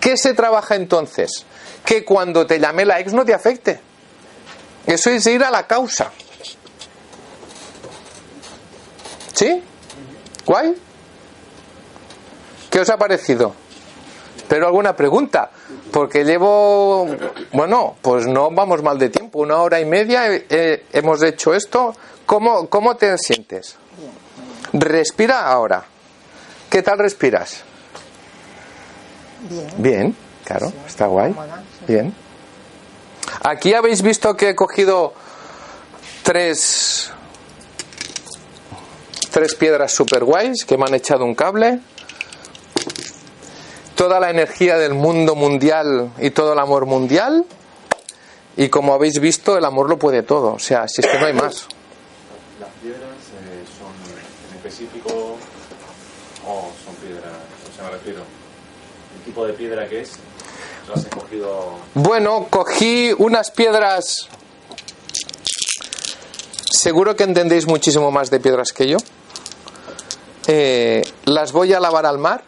[0.00, 1.46] ¿Qué se trabaja entonces?
[1.84, 3.80] Que cuando te llame la ex no te afecte.
[4.86, 6.10] Eso es ir a la causa.
[9.36, 9.62] ¿Sí?
[10.46, 10.74] ¿Guay?
[12.70, 13.54] ¿Qué os ha parecido?
[14.48, 15.50] Pero alguna pregunta,
[15.92, 17.06] porque llevo,
[17.52, 21.52] bueno, pues no vamos mal de tiempo, una hora y media eh, eh, hemos hecho
[21.52, 21.94] esto.
[22.24, 23.76] ¿Cómo, ¿Cómo te sientes?
[24.72, 25.84] Respira ahora.
[26.70, 27.62] ¿Qué tal respiras?
[29.50, 29.68] Bien.
[29.76, 31.34] Bien, claro, está guay.
[31.34, 31.92] cómoda, sí.
[31.92, 32.14] Bien.
[33.42, 35.12] Aquí habéis visto que he cogido
[36.22, 37.12] tres
[39.36, 41.78] tres piedras super guays que me han echado un cable.
[43.94, 47.44] toda la energía del mundo mundial y todo el amor mundial.
[48.56, 50.54] Y como habéis visto, el amor lo puede todo.
[50.54, 51.68] O sea, si es que no hay más.
[52.58, 53.92] ¿Las piedras eh, son
[54.48, 55.36] en específico
[56.46, 57.34] o son piedras?
[57.70, 58.20] O sea, me refiero,
[59.18, 60.12] el tipo de piedra que es,
[60.88, 61.74] ¿las has escogido?
[61.92, 64.30] Bueno, cogí unas piedras.
[66.70, 68.96] Seguro que entendéis muchísimo más de piedras que yo.
[70.46, 72.42] Eh, las voy a lavar al mar.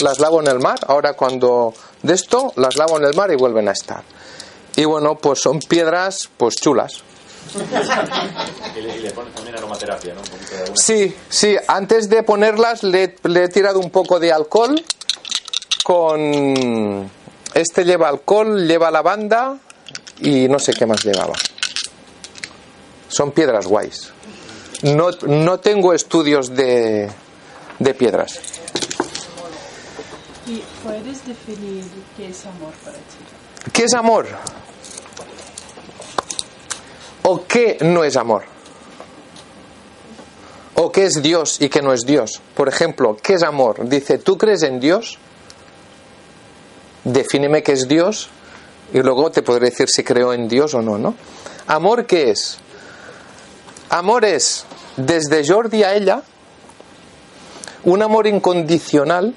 [0.00, 0.78] Las lavo en el mar.
[0.86, 4.02] Ahora cuando de esto, las lavo en el mar y vuelven a estar.
[4.76, 7.02] Y bueno, pues son piedras pues chulas.
[8.74, 10.20] Y le, y le pones también aromaterapia, ¿no?
[10.20, 10.76] Un poquito de alguna.
[10.76, 14.82] Sí, sí, antes de ponerlas le, le he tirado un poco de alcohol
[15.84, 17.10] con...
[17.54, 19.58] Este lleva alcohol, lleva lavanda
[20.20, 21.34] y no sé qué más llevaba.
[23.08, 24.10] Son piedras guays.
[24.82, 27.08] No, no tengo estudios de,
[27.78, 28.40] de piedras.
[30.46, 31.84] ¿Y puedes definir
[32.16, 33.70] qué es amor para ti?
[33.72, 34.26] ¿Qué es amor?
[37.22, 38.42] ¿O qué no es amor?
[40.74, 42.40] ¿O qué es Dios y qué no es Dios?
[42.56, 43.88] Por ejemplo, ¿qué es amor?
[43.88, 45.18] Dice, ¿tú crees en Dios?
[47.04, 48.30] Defíneme qué es Dios
[48.92, 51.14] y luego te podré decir si creo en Dios o no, ¿no?
[51.68, 52.58] ¿Amor qué es?
[53.90, 54.64] Amor es,
[54.96, 56.22] desde Jordi a ella,
[57.84, 59.34] un amor incondicional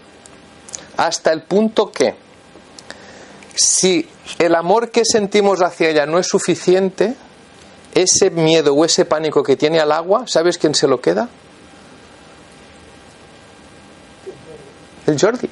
[0.97, 2.15] hasta el punto que
[3.55, 4.07] si
[4.39, 7.15] el amor que sentimos hacia ella no es suficiente,
[7.93, 11.29] ese miedo o ese pánico que tiene al agua, ¿sabes quién se lo queda?
[15.07, 15.49] El Jordi.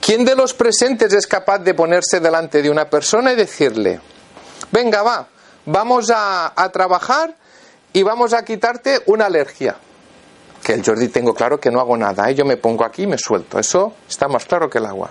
[0.00, 4.00] ¿Quién de los presentes es capaz de ponerse delante de una persona y decirle,
[4.70, 5.28] venga, va,
[5.66, 7.34] vamos a, a trabajar
[7.92, 9.76] y vamos a quitarte una alergia?
[10.62, 12.34] Que el Jordi tengo claro que no hago nada, ¿eh?
[12.34, 13.58] yo me pongo aquí y me suelto.
[13.58, 15.10] Eso está más claro que el agua.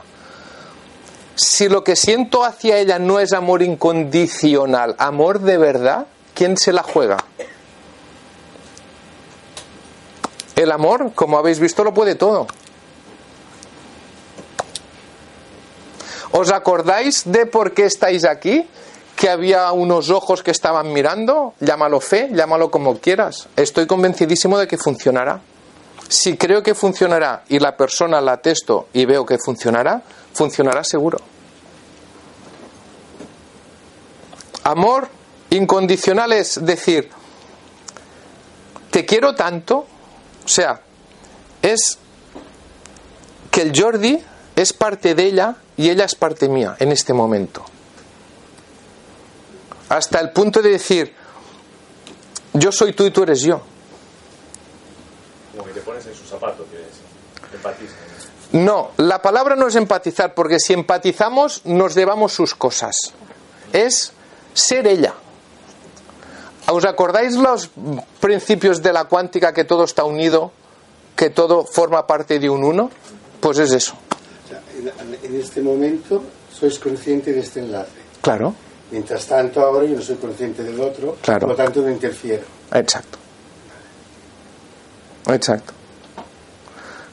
[1.36, 6.74] Si lo que siento hacia ella no es amor incondicional, amor de verdad, ¿quién se
[6.74, 7.18] la juega?
[10.56, 12.46] El amor, como habéis visto, lo puede todo.
[16.32, 18.68] ¿Os acordáis de por qué estáis aquí?
[19.20, 23.50] Que había unos ojos que estaban mirando, llámalo fe, llámalo como quieras.
[23.58, 25.42] Estoy convencidísimo de que funcionará.
[26.08, 30.02] Si creo que funcionará y la persona la testo y veo que funcionará,
[30.34, 31.20] funcionará seguro.
[34.64, 35.10] Amor
[35.50, 37.10] incondicional es decir,
[38.92, 39.86] te quiero tanto,
[40.46, 40.80] o sea,
[41.62, 41.98] es
[43.52, 44.18] que el Jordi
[44.56, 47.66] es parte de ella y ella es parte mía en este momento.
[49.90, 51.14] Hasta el punto de decir,
[52.54, 53.62] yo soy tú y tú eres yo.
[55.52, 56.66] Como que te pones en sus zapatos.
[57.54, 57.96] Empatizas.
[58.52, 63.14] No, la palabra no es empatizar, porque si empatizamos nos llevamos sus cosas.
[63.74, 64.14] Es
[64.54, 65.14] ser ella.
[66.68, 67.70] ¿Os acordáis los
[68.20, 70.52] principios de la cuántica que todo está unido,
[71.16, 72.92] que todo forma parte de un uno?
[73.40, 73.96] Pues es eso.
[75.24, 76.24] En este momento
[76.54, 77.92] sois consciente de este enlace.
[78.22, 78.54] Claro,
[78.92, 81.42] Mientras tanto, ahora yo no soy consciente del otro, Claro.
[81.42, 82.44] por lo tanto no interfiero.
[82.74, 83.18] exacto.
[85.28, 85.74] Exacto.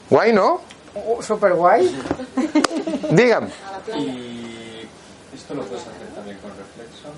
[0.09, 0.61] Guay, ¿no?
[1.21, 1.95] Súper guay.
[3.11, 3.49] Dígame.
[3.95, 4.87] ¿Y
[5.35, 7.09] esto lo puedes hacer también con reflexo?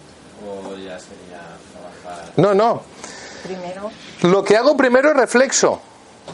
[0.45, 1.41] ¿O ya sería
[2.03, 2.34] trabajar?
[2.36, 2.82] No, no.
[3.43, 3.89] Primero,
[4.24, 5.80] Lo que hago primero es reflexo.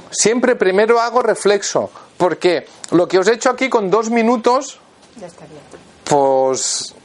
[0.09, 1.91] Siempre primero hago reflexo.
[2.17, 4.79] Porque lo que os he hecho aquí con dos minutos,
[5.19, 5.59] ya estaría.
[6.05, 6.95] pues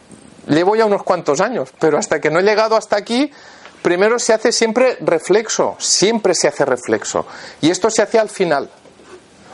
[0.47, 1.71] llevo ya unos cuantos años.
[1.79, 3.31] Pero hasta que no he llegado hasta aquí,
[3.83, 5.77] primero se hace siempre reflexo.
[5.79, 7.27] Siempre se hace reflexo.
[7.61, 8.71] Y esto se hace al final.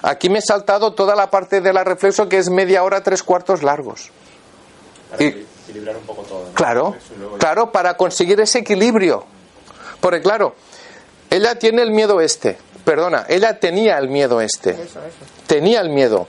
[0.02, 3.22] Aquí me he saltado toda la parte de la reflexo que es media hora, tres
[3.22, 4.10] cuartos largos.
[5.10, 6.44] Para Y- equilibrar un poco todo.
[6.46, 6.54] ¿no?
[6.54, 6.94] Claro,
[7.38, 9.24] claro, para conseguir ese equilibrio.
[10.00, 10.54] Porque claro,
[11.30, 15.00] ella tiene el miedo este, perdona, ella tenía el miedo este, Eso, eso.
[15.48, 16.28] tenía el miedo.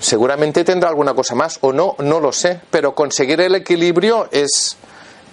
[0.00, 4.76] Seguramente tendrá alguna cosa más o no, no lo sé, pero conseguir el equilibrio es,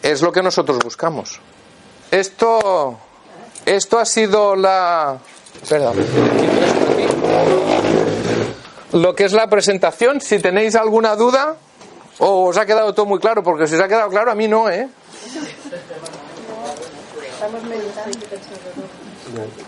[0.03, 1.39] es lo que nosotros buscamos.
[2.11, 2.99] Esto,
[3.65, 5.17] esto ha sido la...
[8.91, 11.55] Lo que es la presentación, si tenéis alguna duda,
[12.19, 14.47] o os ha quedado todo muy claro, porque si os ha quedado claro, a mí
[14.47, 14.89] no, ¿eh?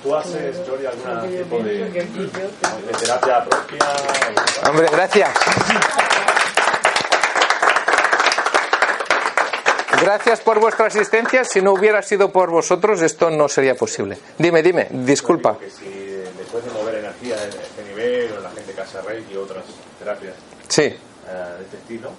[0.03, 3.79] ¿Tú haces, Jordi, algún tipo de, de terapia propia?
[4.69, 5.29] Hombre, gracias.
[10.01, 11.43] Gracias por vuestra asistencia.
[11.43, 14.17] Si no hubiera sido por vosotros, esto no sería posible.
[14.37, 15.57] Dime, dime, disculpa.
[15.57, 15.89] Que si
[16.37, 19.63] después de mover energía a este nivel, o la gente que hace Reiki y otras
[19.99, 20.35] terapias
[20.69, 20.83] Sí.
[20.83, 20.97] eh,
[21.57, 22.11] de este estilo.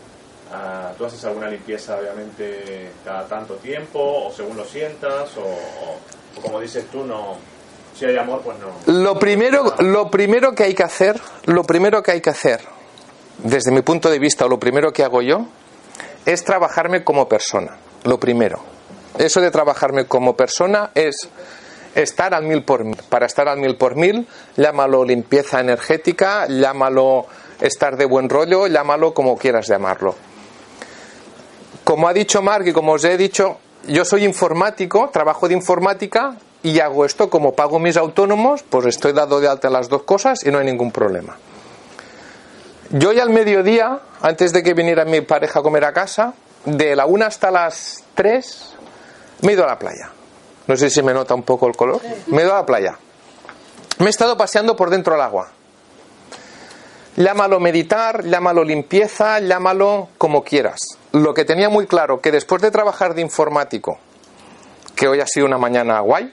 [0.52, 5.98] Ah, ¿Tú haces alguna limpieza, obviamente, cada tanto tiempo, o según lo sientas, o- o
[6.42, 7.36] como dices tú, no,
[7.98, 8.92] si hay amor, pues no.
[8.92, 12.60] Lo primero, lo primero que hay que hacer, lo primero que hay que hacer,
[13.38, 15.46] desde mi punto de vista, o lo primero que hago yo,
[16.24, 17.76] es trabajarme como persona.
[18.04, 18.60] Lo primero.
[19.18, 21.28] Eso de trabajarme como persona es
[21.94, 22.96] estar al mil por mil.
[23.08, 24.26] Para estar al mil por mil,
[24.56, 27.26] llámalo limpieza energética, llámalo
[27.60, 30.14] estar de buen rollo, llámalo como quieras llamarlo.
[31.84, 36.36] Como ha dicho Mark y como os he dicho, yo soy informático, trabajo de informática
[36.62, 40.44] y hago esto como pago mis autónomos, pues estoy dado de alta las dos cosas
[40.44, 41.36] y no hay ningún problema.
[42.90, 46.94] Yo ya al mediodía, antes de que viniera mi pareja a comer a casa, de
[46.94, 48.74] la una hasta las 3
[49.42, 50.10] me he ido a la playa.
[50.66, 52.00] No sé si me nota un poco el color.
[52.26, 52.98] Me he ido a la playa.
[53.98, 55.50] Me he estado paseando por dentro del agua.
[57.16, 60.99] Llámalo meditar, llámalo limpieza, llámalo como quieras.
[61.12, 63.98] Lo que tenía muy claro que después de trabajar de informático,
[64.94, 66.32] que hoy ha sido una mañana guay,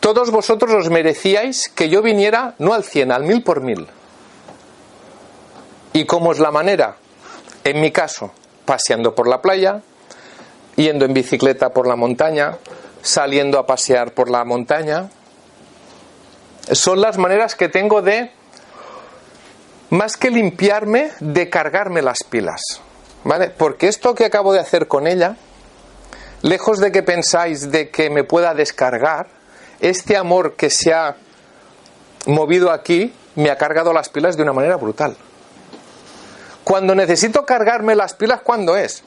[0.00, 3.88] todos vosotros os merecíais que yo viniera no al 100, al 1000 por mil.
[5.94, 6.96] ¿Y cómo es la manera?
[7.64, 8.32] En mi caso,
[8.66, 9.80] paseando por la playa,
[10.76, 12.58] yendo en bicicleta por la montaña,
[13.00, 15.08] saliendo a pasear por la montaña.
[16.72, 18.30] Son las maneras que tengo de,
[19.94, 22.80] más que limpiarme, de cargarme las pilas.
[23.22, 23.50] ¿Vale?
[23.50, 25.36] Porque esto que acabo de hacer con ella,
[26.42, 29.28] lejos de que pensáis de que me pueda descargar,
[29.80, 31.14] este amor que se ha
[32.26, 35.16] movido aquí me ha cargado las pilas de una manera brutal.
[36.64, 39.04] Cuando necesito cargarme las pilas, ¿cuándo es?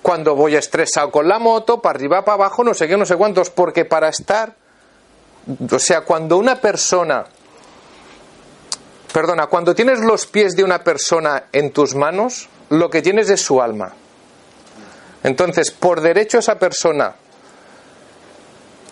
[0.00, 3.16] Cuando voy estresado con la moto, para arriba, para abajo, no sé qué, no sé
[3.16, 4.54] cuántos, porque para estar,
[5.70, 7.26] o sea, cuando una persona,
[9.12, 13.40] perdona, cuando tienes los pies de una persona en tus manos, lo que tienes es
[13.40, 13.94] su alma.
[15.22, 17.14] Entonces, por derecho a esa persona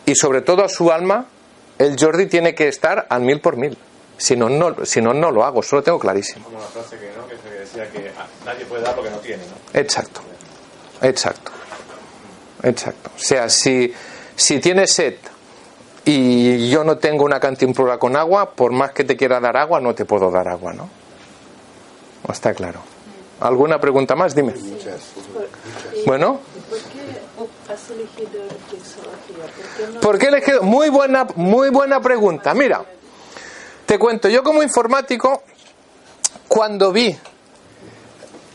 [0.04, 1.26] y sobre todo a su alma,
[1.78, 3.76] el Jordi tiene que estar al mil por mil.
[4.16, 6.44] Si no, no, si no, no lo hago, eso lo tengo clarísimo.
[6.44, 7.26] Como la frase que, ¿no?
[7.28, 9.78] que se decía que ah, nadie puede dar lo que no tiene, ¿no?
[9.78, 10.20] Exacto,
[11.00, 11.52] exacto,
[12.64, 13.10] exacto.
[13.16, 13.94] O sea, si,
[14.34, 15.14] si tienes sed
[16.10, 19.78] y yo no tengo una cantimplora con agua, por más que te quiera dar agua,
[19.78, 20.88] no te puedo dar agua, ¿no?
[22.32, 22.80] Está claro.
[23.40, 24.34] ¿Alguna pregunta más?
[24.34, 24.54] Dime.
[26.06, 26.40] Bueno,
[26.70, 30.00] ¿Por qué has elegido reflexología?
[30.00, 30.60] ¿Por qué no ¿por qué?
[30.62, 32.54] Muy buena, muy buena pregunta.
[32.54, 32.86] Mira,
[33.84, 35.42] te cuento, yo como informático,
[36.48, 37.14] cuando vi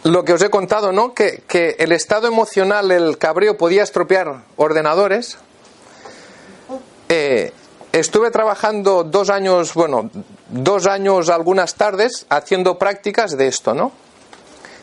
[0.05, 1.13] lo que os he contado, ¿no?
[1.13, 5.37] Que, que el estado emocional, el cabreo podía estropear ordenadores.
[7.13, 7.53] Eh,
[7.91, 10.09] estuve trabajando dos años, bueno,
[10.49, 13.91] dos años, algunas tardes, haciendo prácticas de esto, ¿no?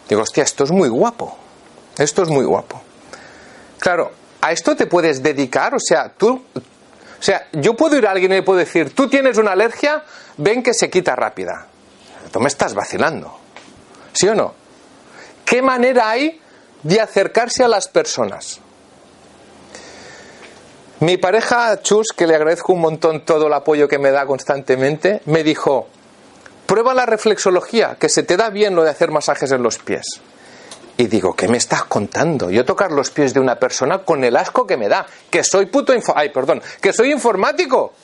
[0.09, 1.37] Digo, hostia, esto es muy guapo.
[1.99, 2.81] Esto es muy guapo.
[3.79, 8.13] Claro, a esto te puedes dedicar, o sea, tú, o sea, yo puedo ir a
[8.13, 10.05] alguien y le puedo decir, tú tienes una alergia,
[10.37, 11.67] ven que se quita rápida.
[12.31, 13.37] Tú me estás vacilando.
[14.13, 14.55] ¿Sí o no?
[15.45, 16.41] ¿Qué manera hay
[16.83, 18.61] de acercarse a las personas?
[21.01, 25.23] Mi pareja Chus, que le agradezco un montón todo el apoyo que me da constantemente,
[25.25, 25.89] me dijo,
[26.67, 30.05] prueba la reflexología, que se te da bien lo de hacer masajes en los pies.
[30.99, 32.51] Y digo, ¿qué me estás contando?
[32.51, 35.65] Yo tocar los pies de una persona con el asco que me da, que soy
[35.67, 37.95] puto info ay, perdón, que soy informático.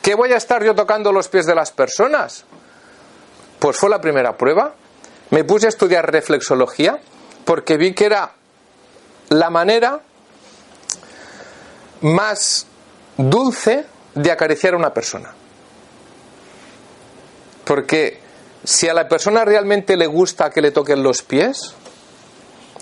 [0.00, 2.46] ¿Qué voy a estar yo tocando los pies de las personas?
[3.58, 4.72] Pues fue la primera prueba.
[5.28, 6.98] Me puse a estudiar reflexología
[7.44, 8.32] porque vi que era
[9.28, 10.00] la manera
[12.02, 12.66] más
[13.16, 15.32] dulce de acariciar a una persona.
[17.64, 18.20] Porque
[18.64, 21.74] si a la persona realmente le gusta que le toquen los pies,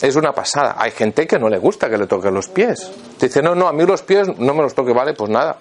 [0.01, 0.77] es una pasada.
[0.79, 2.91] Hay gente que no le gusta que le toquen los pies.
[3.21, 5.59] Dice, no, no, a mí los pies no me los toque, vale, pues nada.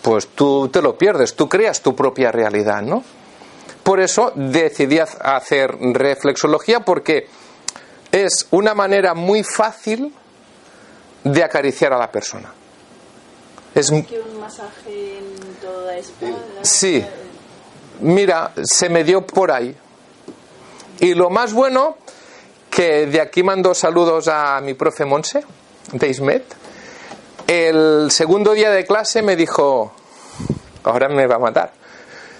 [0.00, 3.02] Pues tú te lo pierdes, tú creas tu propia realidad, ¿no?
[3.82, 7.26] Por eso decidí hacer reflexología porque
[8.10, 10.14] es una manera muy fácil
[11.22, 12.52] de acariciar a la persona.
[13.74, 16.36] Es, que un masaje en toda la espalda?
[16.62, 17.04] Sí.
[18.00, 19.76] Mira, se me dio por ahí.
[21.00, 21.96] Y lo más bueno,
[22.70, 25.44] que de aquí mando saludos a mi profe Monse,
[25.92, 26.44] de Ismet.
[27.46, 29.92] El segundo día de clase me dijo,
[30.84, 31.72] ahora me va a matar.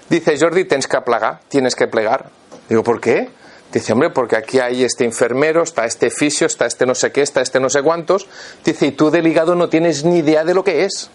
[0.08, 2.30] Dice, Jordi, tienes que plegar, tienes que plegar.
[2.68, 3.28] Digo, ¿por qué?
[3.72, 7.22] Dice, hombre, porque aquí hay este enfermero, está este fisio, está este no sé qué,
[7.22, 8.28] está este no sé cuántos.
[8.64, 11.10] Dice, y tú del hígado no tienes ni idea de lo que es.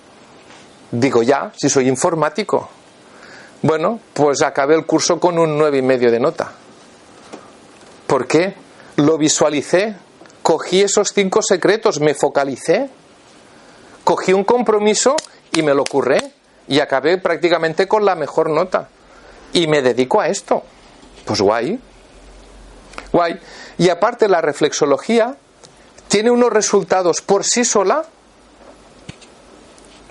[0.91, 2.69] Digo, ya, si soy informático.
[3.61, 6.51] Bueno, pues acabé el curso con un nueve y medio de nota.
[8.07, 8.55] ¿Por qué?
[8.95, 9.95] Lo visualicé,
[10.41, 12.89] cogí esos cinco secretos, me focalicé,
[14.03, 15.15] cogí un compromiso
[15.51, 16.33] y me lo curré
[16.67, 18.89] y acabé prácticamente con la mejor nota.
[19.53, 20.63] Y me dedico a esto.
[21.25, 21.79] Pues guay.
[23.11, 23.39] Guay.
[23.77, 25.35] Y aparte la reflexología
[26.07, 28.05] tiene unos resultados por sí sola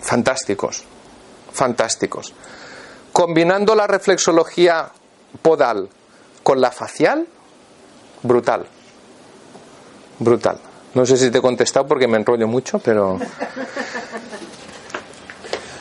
[0.08, 0.84] fantásticos.
[1.52, 2.32] Fantásticos.
[3.12, 4.90] Combinando la reflexología
[5.42, 5.90] podal
[6.42, 7.26] con la facial,
[8.22, 8.66] brutal.
[10.18, 10.58] Brutal.
[10.94, 13.18] No sé si te he contestado porque me enrollo mucho, pero...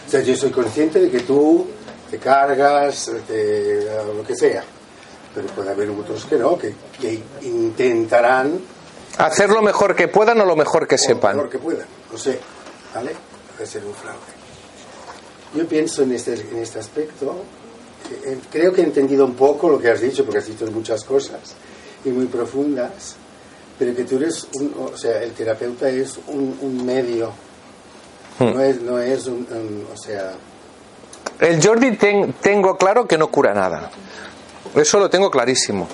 [0.08, 1.68] O sea, yo soy consciente de que tú
[2.10, 4.64] te cargas, te, lo que sea.
[5.36, 8.58] Pero puede haber otros que no, que, que intentarán
[9.18, 11.36] Hacer lo mejor que puedan o lo mejor que o lo sepan.
[11.36, 11.88] mejor que puedan.
[12.10, 12.40] No sé,
[12.96, 13.12] ¿vale?
[13.58, 14.20] Puede ser un fraude.
[15.56, 17.36] Yo pienso en este, en este aspecto,
[18.08, 20.66] que, eh, creo que he entendido un poco lo que has dicho, porque has dicho
[20.72, 21.40] muchas cosas
[22.06, 23.16] y muy profundas,
[23.80, 27.32] pero que tú eres, un, o sea, el terapeuta es un, un medio,
[28.40, 28.54] Hmm.
[28.54, 30.34] no es, no es un, un- o sea,
[31.40, 33.90] El Jordi ten- tengo claro que no cura nada.
[34.76, 35.88] Eso lo tengo clarísimo.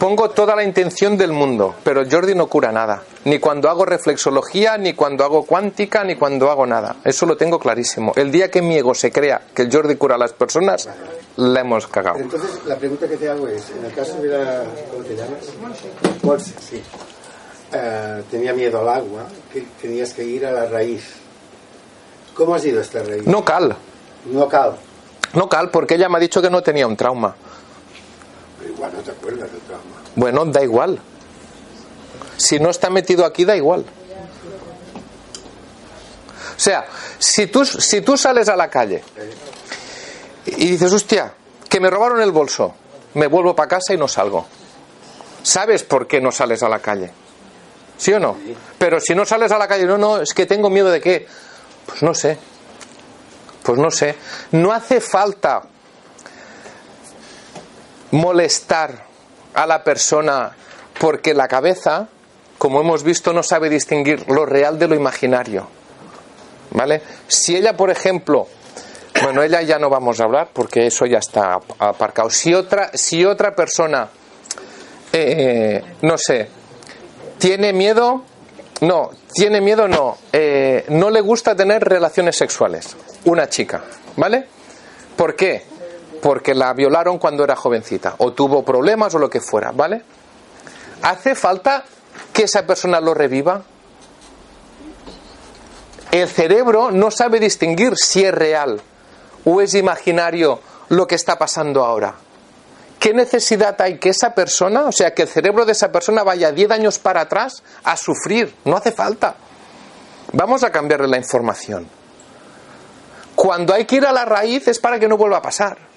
[0.00, 3.02] Pongo toda la intención del mundo, pero Jordi no cura nada.
[3.26, 6.96] Ni cuando hago reflexología, ni cuando hago cuántica, ni cuando hago nada.
[7.04, 8.14] Eso lo tengo clarísimo.
[8.16, 10.88] El día que mi ego se crea que el Jordi cura a las personas,
[11.36, 12.16] la hemos cagado.
[12.16, 14.64] Pero entonces la pregunta que te hago es, en el caso de la...
[14.90, 16.22] ¿Cómo te llamas?
[16.22, 16.82] Monse, sí.
[17.70, 21.12] Eh, tenía miedo al agua, que tenías que ir a la raíz.
[22.32, 23.26] ¿Cómo has ido a esta raíz?
[23.26, 23.76] No cal.
[24.32, 24.76] No cal.
[25.34, 27.36] No cal, porque ella me ha dicho que no tenía un trauma.
[28.80, 29.50] Igual no te acuerdas.
[30.16, 30.98] Bueno, da igual.
[32.38, 33.84] Si no está metido aquí, da igual.
[36.56, 36.86] O sea,
[37.18, 39.04] si tú, si tú sales a la calle
[40.46, 41.34] y dices, hostia,
[41.68, 42.74] que me robaron el bolso,
[43.12, 44.46] me vuelvo para casa y no salgo.
[45.42, 47.10] ¿Sabes por qué no sales a la calle?
[47.98, 48.38] ¿Sí o no?
[48.78, 51.26] Pero si no sales a la calle, no, no, es que tengo miedo de qué.
[51.84, 52.38] Pues no sé.
[53.62, 54.14] Pues no sé.
[54.52, 55.64] No hace falta
[58.12, 59.04] molestar
[59.54, 60.52] a la persona
[60.98, 62.08] porque la cabeza,
[62.58, 65.68] como hemos visto, no sabe distinguir lo real de lo imaginario.
[66.72, 67.02] ¿Vale?
[67.26, 68.46] Si ella, por ejemplo,
[69.22, 72.30] bueno, ella ya no vamos a hablar porque eso ya está ap- aparcado.
[72.30, 74.08] Si otra, si otra persona,
[75.12, 76.48] eh, no sé,
[77.38, 78.22] tiene miedo,
[78.82, 83.82] no, tiene miedo, no, eh, no le gusta tener relaciones sexuales, una chica,
[84.16, 84.46] ¿vale?
[85.16, 85.64] ¿Por qué?
[86.20, 90.02] Porque la violaron cuando era jovencita, o tuvo problemas o lo que fuera, ¿vale?
[91.02, 91.84] ¿Hace falta
[92.32, 93.62] que esa persona lo reviva?
[96.10, 98.80] El cerebro no sabe distinguir si es real
[99.44, 102.14] o es imaginario lo que está pasando ahora.
[102.98, 106.52] ¿Qué necesidad hay que esa persona, o sea, que el cerebro de esa persona vaya
[106.52, 108.54] 10 años para atrás a sufrir?
[108.64, 109.36] No hace falta.
[110.32, 111.88] Vamos a cambiarle la información.
[113.34, 115.89] Cuando hay que ir a la raíz es para que no vuelva a pasar.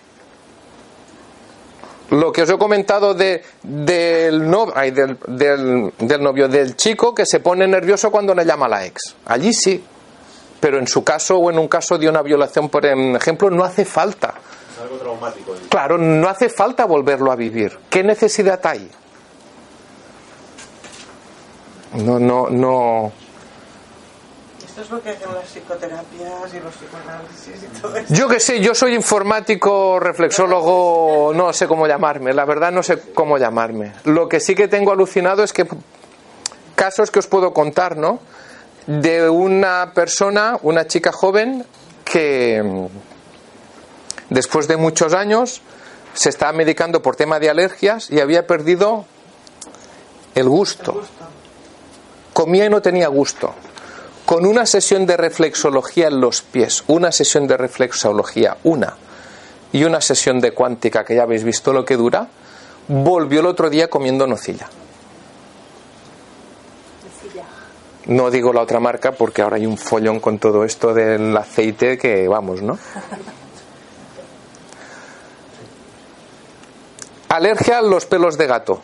[2.10, 7.16] Lo que os he comentado de, del, no- ay, del, del- del novio, del chico
[7.16, 9.16] que se pone nervioso cuando le llama a la ex.
[9.26, 9.84] Allí sí.
[10.60, 13.84] Pero en su caso o en un caso de una violación, por ejemplo, no hace
[13.84, 14.34] falta.
[14.74, 15.54] Es algo traumático.
[15.70, 17.78] Claro, no hace falta volverlo a vivir.
[17.90, 18.90] ¿Qué necesidad hay?
[21.96, 23.12] No, no, no.
[24.74, 28.12] Esto es lo que hacen las psicoterapias y los psicoanálisis y todo eso.
[28.12, 33.00] Yo que sé, yo soy informático, reflexólogo, no sé cómo llamarme, la verdad no sé
[33.14, 33.94] cómo llamarme.
[34.06, 35.68] Lo que sí que tengo alucinado es que
[36.74, 38.20] casos que os puedo contar, ¿no?
[38.88, 41.68] De una persona, una chica joven,
[42.04, 42.90] que
[44.32, 45.62] después de muchos años
[46.16, 49.06] se estaba medicando por tema de alergias y había perdido
[50.34, 51.04] el gusto.
[52.34, 53.54] Comía y no tenía gusto.
[54.26, 58.96] Con una sesión de reflexología en los pies, una sesión de reflexología, una,
[59.74, 62.30] y una sesión de cuántica, que ya habéis visto lo que dura,
[62.88, 64.70] volvió el otro día comiendo nocilla.
[68.06, 71.98] No digo la otra marca porque ahora hay un follón con todo esto del aceite
[71.98, 72.78] que vamos, ¿no?
[77.30, 78.82] Alergia a los pelos de gato.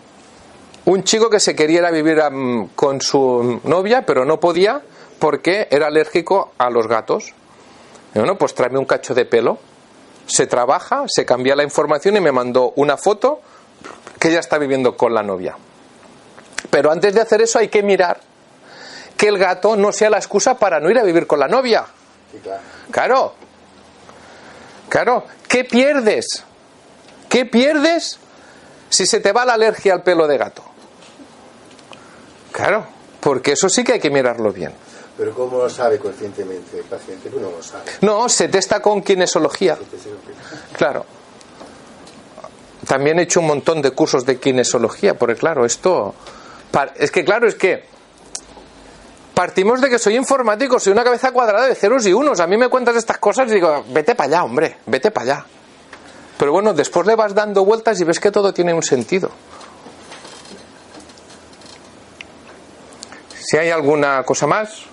[0.85, 4.81] Un chico que se quería ir a vivir am, con su novia, pero no podía
[5.19, 7.33] porque era alérgico a los gatos.
[8.15, 9.59] Y bueno, pues tráeme un cacho de pelo.
[10.25, 13.41] Se trabaja, se cambia la información y me mandó una foto
[14.19, 15.55] que ella está viviendo con la novia.
[16.69, 18.19] Pero antes de hacer eso hay que mirar
[19.17, 21.85] que el gato no sea la excusa para no ir a vivir con la novia.
[22.31, 22.61] Sí, claro.
[22.91, 23.33] Claro.
[24.89, 26.43] Claro, ¿qué pierdes?
[27.27, 28.17] ¿Qué pierdes
[28.89, 30.63] si se te va la alergia al pelo de gato?
[32.51, 32.87] Claro,
[33.19, 34.73] porque eso sí que hay que mirarlo bien.
[35.19, 37.29] Pero ¿cómo lo sabe conscientemente el paciente?
[37.29, 37.91] Pues no lo sabe.
[37.99, 39.77] No, se testa con kinesiología.
[40.77, 41.05] Claro.
[42.87, 46.15] También he hecho un montón de cursos de kinesiología, porque claro, esto...
[46.95, 47.83] Es que claro, es que
[49.33, 52.39] partimos de que soy informático, soy una cabeza cuadrada de ceros y unos.
[52.39, 55.45] A mí me cuentas estas cosas y digo, vete para allá, hombre, vete para allá.
[56.37, 59.31] Pero bueno, después le vas dando vueltas y ves que todo tiene un sentido.
[63.37, 64.85] Si hay alguna cosa más,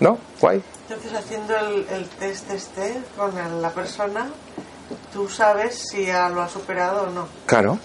[0.00, 0.18] ¿no?
[0.40, 0.62] Guay.
[0.88, 4.28] Entonces, haciendo el, el test este con la persona,
[5.12, 7.26] tú sabes si ya lo ha superado o no.
[7.46, 7.78] Claro.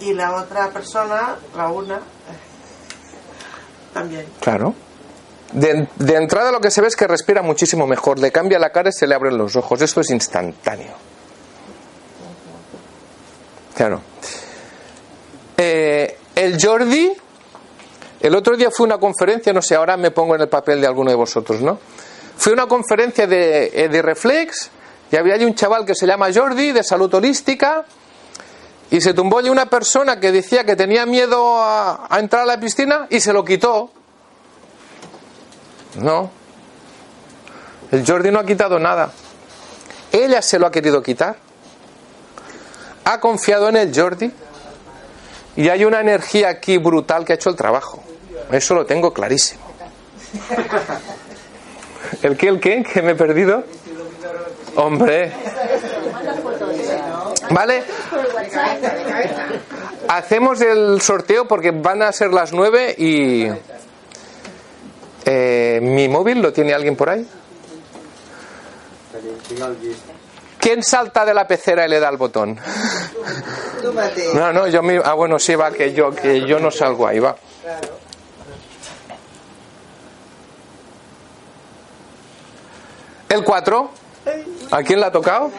[0.00, 2.00] Y la otra persona, la una,
[3.94, 4.26] también.
[4.40, 4.74] Claro.
[5.52, 8.70] De, de entrada lo que se ve es que respira muchísimo mejor, le cambia la
[8.70, 9.80] cara y se le abren los ojos.
[9.80, 10.92] Esto es instantáneo.
[13.74, 14.00] Claro.
[15.56, 17.12] Eh, el Jordi,
[18.20, 20.86] el otro día fue una conferencia, no sé, ahora me pongo en el papel de
[20.86, 21.78] alguno de vosotros, ¿no?
[22.36, 24.70] Fue una conferencia de, eh, de Reflex
[25.10, 27.84] y había allí un chaval que se llama Jordi, de salud holística,
[28.90, 32.46] y se tumbó allí una persona que decía que tenía miedo a, a entrar a
[32.46, 33.90] la piscina y se lo quitó.
[35.96, 36.30] No.
[37.90, 39.12] El Jordi no ha quitado nada.
[40.12, 41.36] Ella se lo ha querido quitar.
[43.04, 44.32] Ha confiado en el Jordi.
[45.56, 48.02] Y hay una energía aquí brutal que ha hecho el trabajo.
[48.52, 49.62] Eso lo tengo clarísimo.
[52.22, 52.48] ¿El qué?
[52.48, 52.82] ¿El qué?
[52.82, 53.64] ¿Que me he perdido?
[54.76, 55.32] Hombre.
[57.50, 57.82] ¿Vale?
[60.08, 63.48] Hacemos el sorteo porque van a ser las nueve y...
[65.24, 67.26] Eh, ¿Mi móvil lo tiene alguien por ahí?
[70.58, 72.58] ¿Quién salta de la pecera y le da el botón?
[74.34, 75.00] No, no, yo me...
[75.04, 77.36] Ah, bueno, sí, va, que yo, que yo no salgo ahí, va.
[83.28, 83.90] El 4.
[84.70, 85.50] ¿A quién le ha tocado?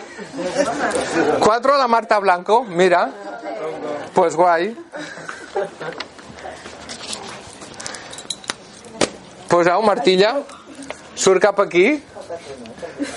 [1.40, 3.10] 4 a la Marta Blanco, mira.
[4.14, 4.78] Pues guay.
[9.48, 10.42] Pues a un martilla.
[11.16, 12.04] Surt cap aquí.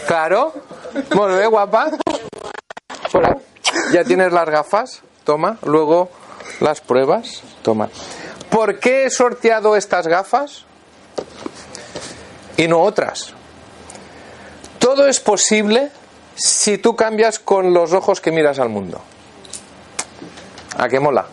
[0.06, 0.54] Claro.
[1.14, 1.90] Molt bé, guapa.
[3.12, 3.36] Hola.
[3.92, 5.02] Ya tienes las gafas.
[5.24, 5.58] Toma.
[5.64, 6.10] Luego
[6.60, 7.42] las pruebas.
[7.62, 7.88] Toma.
[8.50, 10.64] ¿Por qué he sorteado estas gafas?
[12.56, 13.34] Y no otras.
[14.90, 15.88] Todo es posible
[16.34, 19.00] si tú cambias con los ojos que miras al mundo.
[20.76, 21.26] ¿A qué mola?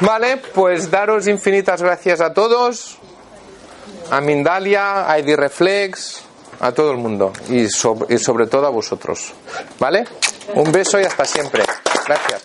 [0.00, 2.98] Vale, pues daros infinitas gracias a todos,
[4.10, 6.20] a Mindalia, a ID Reflex,
[6.60, 9.32] a todo el mundo y sobre todo a vosotros.
[9.78, 10.04] ¿Vale?
[10.54, 11.64] Un beso y hasta siempre.
[12.06, 12.42] Gracias.